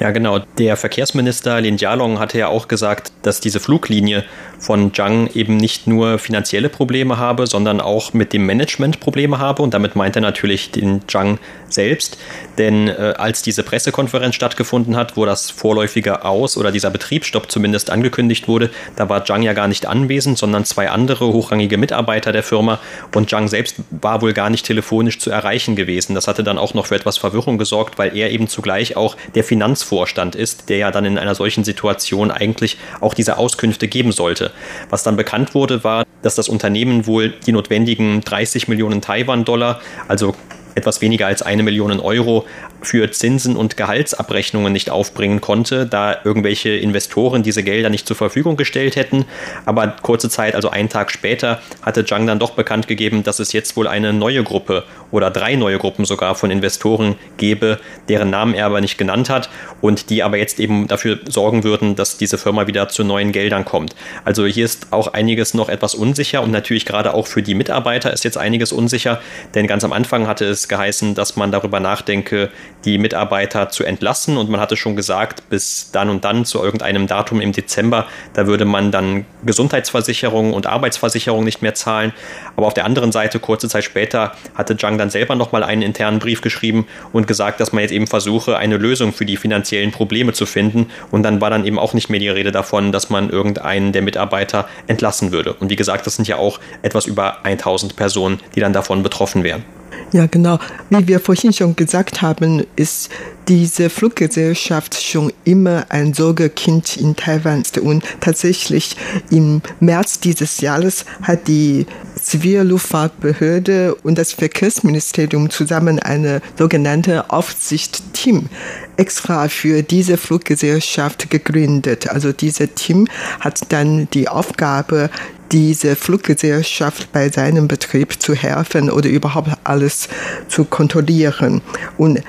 Ja, 0.00 0.12
genau. 0.12 0.38
Der 0.56 0.78
Verkehrsminister 0.78 1.60
Lin 1.60 1.76
Jialong 1.76 2.18
hatte 2.18 2.38
ja 2.38 2.48
auch 2.48 2.68
gesagt, 2.68 3.12
dass 3.20 3.40
diese 3.40 3.60
Fluglinie 3.60 4.24
von 4.58 4.94
Zhang 4.94 5.28
eben 5.34 5.58
nicht 5.58 5.86
nur 5.86 6.18
finanzielle 6.18 6.70
Probleme 6.70 7.18
habe, 7.18 7.46
sondern 7.46 7.82
auch 7.82 8.14
mit 8.14 8.32
dem 8.32 8.46
Management 8.46 9.00
Probleme 9.00 9.38
habe. 9.38 9.60
Und 9.62 9.74
damit 9.74 9.96
meint 9.96 10.16
er 10.16 10.22
natürlich 10.22 10.70
den 10.70 11.06
Zhang 11.06 11.38
selbst. 11.68 12.16
Denn 12.56 12.88
äh, 12.88 13.14
als 13.18 13.42
diese 13.42 13.62
Pressekonferenz 13.62 14.34
stattgefunden 14.34 14.96
hat, 14.96 15.18
wo 15.18 15.26
das 15.26 15.50
vorläufige 15.50 16.24
Aus- 16.24 16.56
oder 16.56 16.72
dieser 16.72 16.90
Betriebsstopp 16.90 17.50
zumindest 17.50 17.90
angekündigt 17.90 18.48
wurde, 18.48 18.70
da 18.96 19.10
war 19.10 19.26
Zhang 19.26 19.42
ja 19.42 19.52
gar 19.52 19.68
nicht 19.68 19.84
anwesend, 19.84 20.38
sondern 20.38 20.64
zwei 20.64 20.88
andere 20.88 21.26
hochrangige 21.26 21.76
Mitarbeiter 21.76 22.32
der 22.32 22.42
Firma. 22.42 22.80
Und 23.14 23.28
Zhang 23.28 23.48
selbst 23.48 23.76
war 23.90 24.22
wohl 24.22 24.32
gar 24.32 24.48
nicht 24.48 24.64
telefonisch 24.64 25.18
zu 25.18 25.30
erreichen 25.30 25.76
gewesen. 25.76 26.14
Das 26.14 26.26
hatte 26.26 26.42
dann 26.42 26.56
auch 26.56 26.72
noch 26.72 26.86
für 26.86 26.94
etwas 26.94 27.18
Verwirrung 27.18 27.58
gesorgt, 27.58 27.98
weil 27.98 28.16
er 28.16 28.30
eben 28.30 28.48
zugleich 28.48 28.96
auch 28.96 29.16
der 29.34 29.44
Finanzvorstand 29.90 30.36
ist, 30.36 30.68
der 30.68 30.78
ja 30.78 30.90
dann 30.90 31.04
in 31.04 31.18
einer 31.18 31.34
solchen 31.34 31.64
Situation 31.64 32.30
eigentlich 32.30 32.78
auch 33.00 33.14
diese 33.14 33.38
Auskünfte 33.38 33.88
geben 33.88 34.12
sollte. 34.12 34.52
Was 34.88 35.02
dann 35.02 35.16
bekannt 35.16 35.54
wurde, 35.54 35.82
war, 35.84 36.04
dass 36.22 36.36
das 36.36 36.48
Unternehmen 36.48 37.06
wohl 37.06 37.34
die 37.46 37.52
notwendigen 37.52 38.20
30 38.20 38.68
Millionen 38.68 39.00
Taiwan-Dollar, 39.00 39.80
also 40.06 40.34
etwas 40.74 41.00
weniger 41.00 41.26
als 41.26 41.42
eine 41.42 41.62
Million 41.62 42.00
Euro 42.00 42.46
für 42.82 43.10
Zinsen 43.10 43.56
und 43.56 43.76
Gehaltsabrechnungen 43.76 44.72
nicht 44.72 44.90
aufbringen 44.90 45.40
konnte, 45.40 45.86
da 45.86 46.16
irgendwelche 46.24 46.70
Investoren 46.70 47.42
diese 47.42 47.62
Gelder 47.62 47.90
nicht 47.90 48.06
zur 48.06 48.16
Verfügung 48.16 48.56
gestellt 48.56 48.96
hätten. 48.96 49.24
Aber 49.66 49.88
kurze 50.02 50.30
Zeit, 50.30 50.54
also 50.54 50.70
einen 50.70 50.88
Tag 50.88 51.10
später, 51.10 51.60
hatte 51.82 52.04
Zhang 52.04 52.26
dann 52.26 52.38
doch 52.38 52.52
bekannt 52.52 52.88
gegeben, 52.88 53.22
dass 53.22 53.38
es 53.38 53.52
jetzt 53.52 53.76
wohl 53.76 53.88
eine 53.88 54.12
neue 54.12 54.42
Gruppe 54.42 54.84
oder 55.10 55.30
drei 55.30 55.56
neue 55.56 55.78
Gruppen 55.78 56.04
sogar 56.04 56.34
von 56.34 56.50
Investoren 56.50 57.16
gäbe, 57.36 57.80
deren 58.08 58.30
Namen 58.30 58.54
er 58.54 58.66
aber 58.66 58.80
nicht 58.80 58.98
genannt 58.98 59.28
hat 59.30 59.50
und 59.80 60.10
die 60.10 60.22
aber 60.22 60.38
jetzt 60.38 60.60
eben 60.60 60.88
dafür 60.88 61.18
sorgen 61.28 61.64
würden, 61.64 61.96
dass 61.96 62.16
diese 62.16 62.38
Firma 62.38 62.66
wieder 62.66 62.88
zu 62.88 63.04
neuen 63.04 63.32
Geldern 63.32 63.64
kommt. 63.64 63.94
Also 64.24 64.46
hier 64.46 64.64
ist 64.64 64.88
auch 64.92 65.08
einiges 65.08 65.54
noch 65.54 65.68
etwas 65.68 65.94
unsicher 65.94 66.42
und 66.42 66.50
natürlich 66.50 66.86
gerade 66.86 67.14
auch 67.14 67.26
für 67.26 67.42
die 67.42 67.54
Mitarbeiter 67.54 68.12
ist 68.12 68.24
jetzt 68.24 68.38
einiges 68.38 68.72
unsicher, 68.72 69.20
denn 69.54 69.66
ganz 69.66 69.84
am 69.84 69.92
Anfang 69.92 70.26
hatte 70.26 70.44
es 70.44 70.59
geheißen, 70.68 71.14
dass 71.14 71.36
man 71.36 71.52
darüber 71.52 71.80
nachdenke, 71.80 72.50
die 72.84 72.98
Mitarbeiter 72.98 73.68
zu 73.68 73.84
entlassen. 73.84 74.36
Und 74.36 74.50
man 74.50 74.60
hatte 74.60 74.76
schon 74.76 74.96
gesagt, 74.96 75.48
bis 75.48 75.90
dann 75.92 76.08
und 76.10 76.24
dann 76.24 76.44
zu 76.44 76.62
irgendeinem 76.62 77.06
Datum 77.06 77.40
im 77.40 77.52
Dezember, 77.52 78.06
da 78.34 78.46
würde 78.46 78.64
man 78.64 78.90
dann 78.90 79.26
Gesundheitsversicherung 79.44 80.52
und 80.52 80.66
Arbeitsversicherung 80.66 81.44
nicht 81.44 81.62
mehr 81.62 81.74
zahlen. 81.74 82.12
Aber 82.56 82.66
auf 82.66 82.74
der 82.74 82.84
anderen 82.84 83.12
Seite, 83.12 83.38
kurze 83.38 83.68
Zeit 83.68 83.84
später, 83.84 84.32
hatte 84.54 84.76
Zhang 84.76 84.98
dann 84.98 85.10
selber 85.10 85.34
nochmal 85.34 85.62
einen 85.62 85.82
internen 85.82 86.18
Brief 86.18 86.40
geschrieben 86.40 86.86
und 87.12 87.26
gesagt, 87.26 87.60
dass 87.60 87.72
man 87.72 87.82
jetzt 87.82 87.92
eben 87.92 88.06
versuche, 88.06 88.56
eine 88.56 88.76
Lösung 88.76 89.12
für 89.12 89.24
die 89.24 89.36
finanziellen 89.36 89.92
Probleme 89.92 90.32
zu 90.32 90.46
finden. 90.46 90.90
Und 91.10 91.22
dann 91.22 91.40
war 91.40 91.50
dann 91.50 91.64
eben 91.64 91.78
auch 91.78 91.94
nicht 91.94 92.08
mehr 92.08 92.20
die 92.20 92.28
Rede 92.28 92.52
davon, 92.52 92.92
dass 92.92 93.10
man 93.10 93.30
irgendeinen 93.30 93.92
der 93.92 94.02
Mitarbeiter 94.02 94.68
entlassen 94.86 95.32
würde. 95.32 95.54
Und 95.54 95.70
wie 95.70 95.76
gesagt, 95.76 96.06
das 96.06 96.16
sind 96.16 96.28
ja 96.28 96.36
auch 96.36 96.60
etwas 96.82 97.06
über 97.06 97.44
1000 97.44 97.96
Personen, 97.96 98.40
die 98.54 98.60
dann 98.60 98.72
davon 98.72 99.02
betroffen 99.02 99.44
wären. 99.44 99.64
Ja, 100.12 100.26
genau. 100.26 100.58
Wie 100.90 101.06
wir 101.06 101.20
vorhin 101.20 101.52
schon 101.52 101.76
gesagt 101.76 102.20
haben, 102.20 102.64
ist 102.74 103.10
diese 103.48 103.90
Fluggesellschaft 103.90 105.00
schon 105.00 105.32
immer 105.44 105.86
ein 105.88 106.14
Sorgekind 106.14 106.96
in 106.96 107.16
Taiwan. 107.16 107.62
Und 107.80 108.04
tatsächlich 108.20 108.96
im 109.30 109.62
März 109.80 110.20
dieses 110.20 110.60
Jahres 110.60 111.04
hat 111.22 111.48
die 111.48 111.86
Zivilluftfahrtbehörde 112.20 113.94
und 113.96 114.18
das 114.18 114.32
Verkehrsministerium 114.32 115.50
zusammen 115.50 115.98
eine 115.98 116.42
sogenannte 116.58 117.30
Aufsichtsteam 117.30 118.48
extra 118.96 119.48
für 119.48 119.82
diese 119.82 120.16
Fluggesellschaft 120.16 121.30
gegründet. 121.30 122.08
Also 122.08 122.32
dieses 122.32 122.74
Team 122.74 123.08
hat 123.40 123.60
dann 123.72 124.08
die 124.10 124.28
Aufgabe, 124.28 125.10
diese 125.52 125.96
Fluggesellschaft 125.96 127.12
bei 127.12 127.28
seinem 127.28 127.68
Betrieb 127.68 128.20
zu 128.20 128.34
helfen 128.34 128.90
oder 128.90 129.08
überhaupt 129.08 129.50
alles 129.64 130.08
zu 130.48 130.64
kontrollieren. 130.64 131.60
Und 131.98 132.22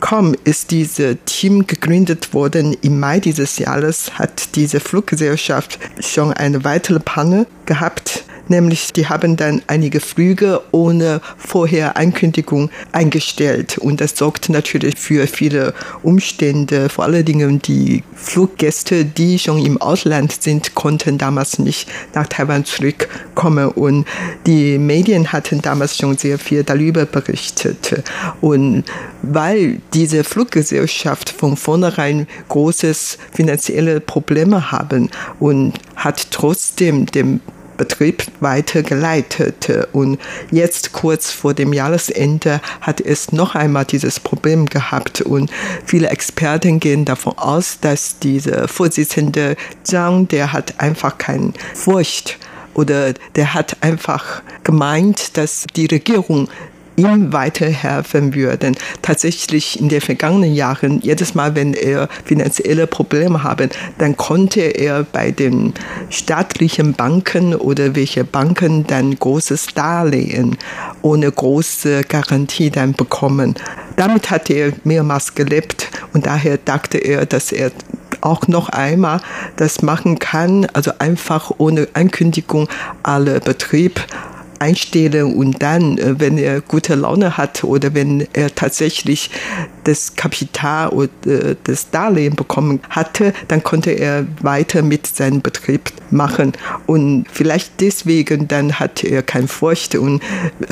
kaum 0.00 0.34
ist 0.44 0.70
dieses 0.70 1.16
Team 1.26 1.66
gegründet 1.66 2.32
worden, 2.34 2.76
im 2.82 3.00
Mai 3.00 3.20
dieses 3.20 3.58
Jahres 3.58 4.18
hat 4.18 4.54
diese 4.54 4.80
Fluggesellschaft 4.80 5.78
schon 6.00 6.32
eine 6.32 6.64
weitere 6.64 7.00
Panne 7.00 7.46
gehabt 7.66 8.24
nämlich 8.50 8.92
die 8.92 9.08
haben 9.08 9.36
dann 9.36 9.62
einige 9.66 10.00
Flüge 10.00 10.60
ohne 10.72 11.20
vorher 11.36 11.96
Ankündigung 11.96 12.70
eingestellt. 12.92 13.78
Und 13.78 14.00
das 14.00 14.16
sorgt 14.16 14.48
natürlich 14.48 14.96
für 14.96 15.26
viele 15.26 15.74
Umstände, 16.02 16.88
vor 16.88 17.04
allen 17.04 17.24
Dingen 17.24 17.60
die 17.60 18.02
Fluggäste, 18.14 19.04
die 19.04 19.38
schon 19.38 19.64
im 19.64 19.80
Ausland 19.80 20.42
sind, 20.42 20.74
konnten 20.74 21.18
damals 21.18 21.58
nicht 21.58 21.88
nach 22.14 22.26
Taiwan 22.26 22.64
zurückkommen. 22.64 23.68
Und 23.68 24.06
die 24.46 24.78
Medien 24.78 25.32
hatten 25.32 25.62
damals 25.62 25.96
schon 25.96 26.16
sehr 26.16 26.38
viel 26.38 26.64
darüber 26.64 27.06
berichtet. 27.06 28.02
Und 28.40 28.84
weil 29.22 29.80
diese 29.94 30.24
Fluggesellschaft 30.24 31.30
von 31.30 31.56
vornherein 31.56 32.26
großes 32.48 33.18
finanzielle 33.32 34.00
Probleme 34.00 34.70
haben 34.70 35.10
und 35.38 35.74
hat 35.96 36.30
trotzdem 36.30 37.06
dem 37.06 37.40
Betrieb 37.78 38.24
weitergeleitet. 38.40 39.88
Und 39.92 40.18
jetzt 40.50 40.92
kurz 40.92 41.30
vor 41.30 41.54
dem 41.54 41.72
Jahresende 41.72 42.60
hat 42.82 43.00
es 43.00 43.32
noch 43.32 43.54
einmal 43.54 43.86
dieses 43.86 44.20
Problem 44.20 44.66
gehabt. 44.66 45.22
Und 45.22 45.50
viele 45.86 46.10
Experten 46.10 46.80
gehen 46.80 47.06
davon 47.06 47.38
aus, 47.38 47.78
dass 47.80 48.18
dieser 48.18 48.68
Vorsitzende 48.68 49.56
Zhang, 49.82 50.28
der 50.28 50.52
hat 50.52 50.78
einfach 50.78 51.16
keine 51.16 51.54
Furcht 51.72 52.38
oder 52.74 53.12
der 53.34 53.54
hat 53.54 53.78
einfach 53.80 54.42
gemeint, 54.62 55.36
dass 55.36 55.66
die 55.74 55.86
Regierung 55.86 56.48
ihm 56.98 57.32
weiterhelfen 57.32 58.34
würden. 58.34 58.76
Tatsächlich 59.02 59.80
in 59.80 59.88
den 59.88 60.00
vergangenen 60.00 60.54
Jahren, 60.54 61.00
jedes 61.00 61.34
Mal, 61.34 61.54
wenn 61.54 61.72
er 61.72 62.08
finanzielle 62.24 62.86
Probleme 62.86 63.42
habe, 63.42 63.68
dann 63.98 64.16
konnte 64.16 64.60
er 64.60 65.04
bei 65.04 65.30
den 65.30 65.72
staatlichen 66.10 66.92
Banken 66.92 67.54
oder 67.54 67.94
welche 67.94 68.24
Banken 68.24 68.86
dann 68.86 69.14
großes 69.16 69.68
Darlehen 69.74 70.58
ohne 71.02 71.30
große 71.30 72.02
Garantie 72.02 72.70
dann 72.70 72.92
bekommen. 72.92 73.54
Damit 73.96 74.30
hat 74.30 74.50
er 74.50 74.72
mehrmals 74.84 75.34
gelebt 75.34 75.88
und 76.12 76.26
daher 76.26 76.58
dachte 76.58 76.98
er, 76.98 77.26
dass 77.26 77.52
er 77.52 77.70
auch 78.20 78.48
noch 78.48 78.68
einmal 78.68 79.20
das 79.56 79.82
machen 79.82 80.18
kann, 80.18 80.66
also 80.72 80.92
einfach 80.98 81.52
ohne 81.58 81.88
Ankündigung 81.92 82.68
alle 83.02 83.40
Betrieb 83.40 84.00
einstellen 84.58 85.34
und 85.34 85.62
dann, 85.62 85.98
äh, 85.98 86.18
wenn 86.18 86.38
er 86.38 86.60
gute 86.60 86.94
Laune 86.94 87.36
hat 87.36 87.64
oder 87.64 87.94
wenn 87.94 88.26
er 88.32 88.54
tatsächlich 88.54 89.30
das 89.84 90.16
Kapital 90.16 90.90
oder 90.90 91.10
äh, 91.26 91.56
das 91.64 91.90
Darlehen 91.90 92.34
bekommen 92.34 92.80
hatte, 92.90 93.32
dann 93.48 93.62
konnte 93.62 93.90
er 93.90 94.26
weiter 94.42 94.82
mit 94.82 95.06
seinem 95.06 95.40
Betrieb 95.40 95.92
machen. 96.10 96.52
Und 96.86 97.26
vielleicht 97.32 97.80
deswegen 97.80 98.48
dann 98.48 98.78
hat 98.78 99.04
er 99.04 99.22
keine 99.22 99.48
Furcht 99.48 99.94
und 99.94 100.22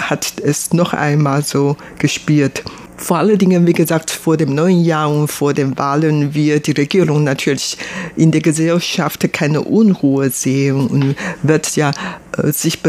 hat 0.01 0.35
es 0.43 0.73
noch 0.73 0.93
einmal 0.93 1.43
so 1.43 1.77
gespielt 1.99 2.63
vor 2.97 3.19
allen 3.19 3.39
Dingen, 3.39 3.67
wie 3.67 3.73
gesagt, 3.73 4.11
vor 4.11 4.37
dem 4.37 4.55
neuen 4.55 4.85
Jahr 4.85 5.11
und 5.11 5.29
vor 5.29 5.53
den 5.53 5.77
Wahlen 5.79 6.35
wird 6.35 6.67
die 6.67 6.73
Regierung 6.73 7.25
natürlich 7.25 7.77
in 8.17 8.31
der 8.31 8.41
Gesellschaft 8.41 9.33
keine 9.33 9.63
Unruhe 9.63 10.31
sehen 10.31 10.87
und 10.87 11.17
wird 11.43 11.77
ja 11.77 11.91
äh, 12.37 12.51
sich 12.53 12.83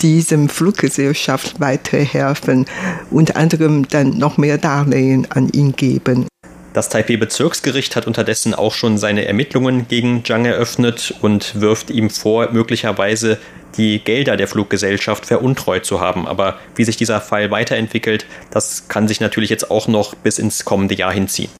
diesem 0.00 0.48
Fluggesellschaft 0.48 1.60
weiterhelfen, 1.60 2.66
unter 3.10 3.36
anderem 3.36 3.88
dann 3.88 4.18
noch 4.18 4.36
mehr 4.38 4.58
Darlehen 4.58 5.26
an 5.30 5.48
ihn 5.50 5.72
geben. 5.72 6.26
Das 6.72 6.88
Taipei-Bezirksgericht 6.88 7.96
hat 7.96 8.06
unterdessen 8.06 8.54
auch 8.54 8.72
schon 8.72 8.96
seine 8.96 9.26
Ermittlungen 9.26 9.88
gegen 9.88 10.24
Zhang 10.24 10.46
eröffnet 10.46 11.14
und 11.20 11.60
wirft 11.60 11.90
ihm 11.90 12.08
vor, 12.08 12.50
möglicherweise 12.52 13.38
die 13.76 13.98
Gelder 13.98 14.36
der 14.36 14.48
Fluggesellschaft 14.48 15.26
veruntreut 15.26 15.84
zu 15.84 16.00
haben. 16.00 16.26
Aber 16.26 16.58
wie 16.74 16.84
sich 16.84 16.96
dieser 16.96 17.20
Fall 17.20 17.50
weiterentwickelt, 17.50 18.26
das 18.50 18.88
kann 18.88 19.06
sich 19.06 19.20
natürlich 19.20 19.50
jetzt 19.50 19.70
auch 19.70 19.86
noch 19.86 20.14
bis 20.14 20.38
ins 20.38 20.64
kommende 20.64 20.94
Jahr 20.94 21.12
hinziehen. 21.12 21.50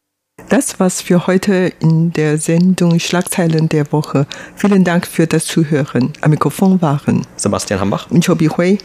Das 0.53 0.79
war's 0.79 1.01
für 1.01 1.27
heute 1.27 1.73
in 1.81 2.13
der 2.13 2.37
Sendung 2.37 3.01
Schlagzeilen 3.01 3.71
der 3.71 3.91
Woche. 3.91 4.27
Vielen 4.55 4.85
Dank 4.85 5.07
für 5.07 5.27
das 5.27 5.47
Zuhören. 5.47 6.13
Am 6.21 6.31
Mikrofon 6.31 6.83
waren 6.83 7.27
Sebastian 7.37 7.81
Hambach 7.81 8.11
und 8.11 8.27
Chobi 8.27 8.49
Hui. 8.49 8.77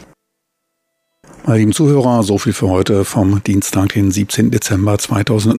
Meine 1.44 1.58
lieben 1.58 1.72
Zuhörer, 1.72 2.22
so 2.22 2.38
viel 2.38 2.54
für 2.54 2.70
heute 2.70 3.04
vom 3.04 3.42
Dienstag, 3.44 3.90
den 3.90 4.10
17. 4.10 4.50
Dezember 4.50 4.96
2019. 4.96 5.46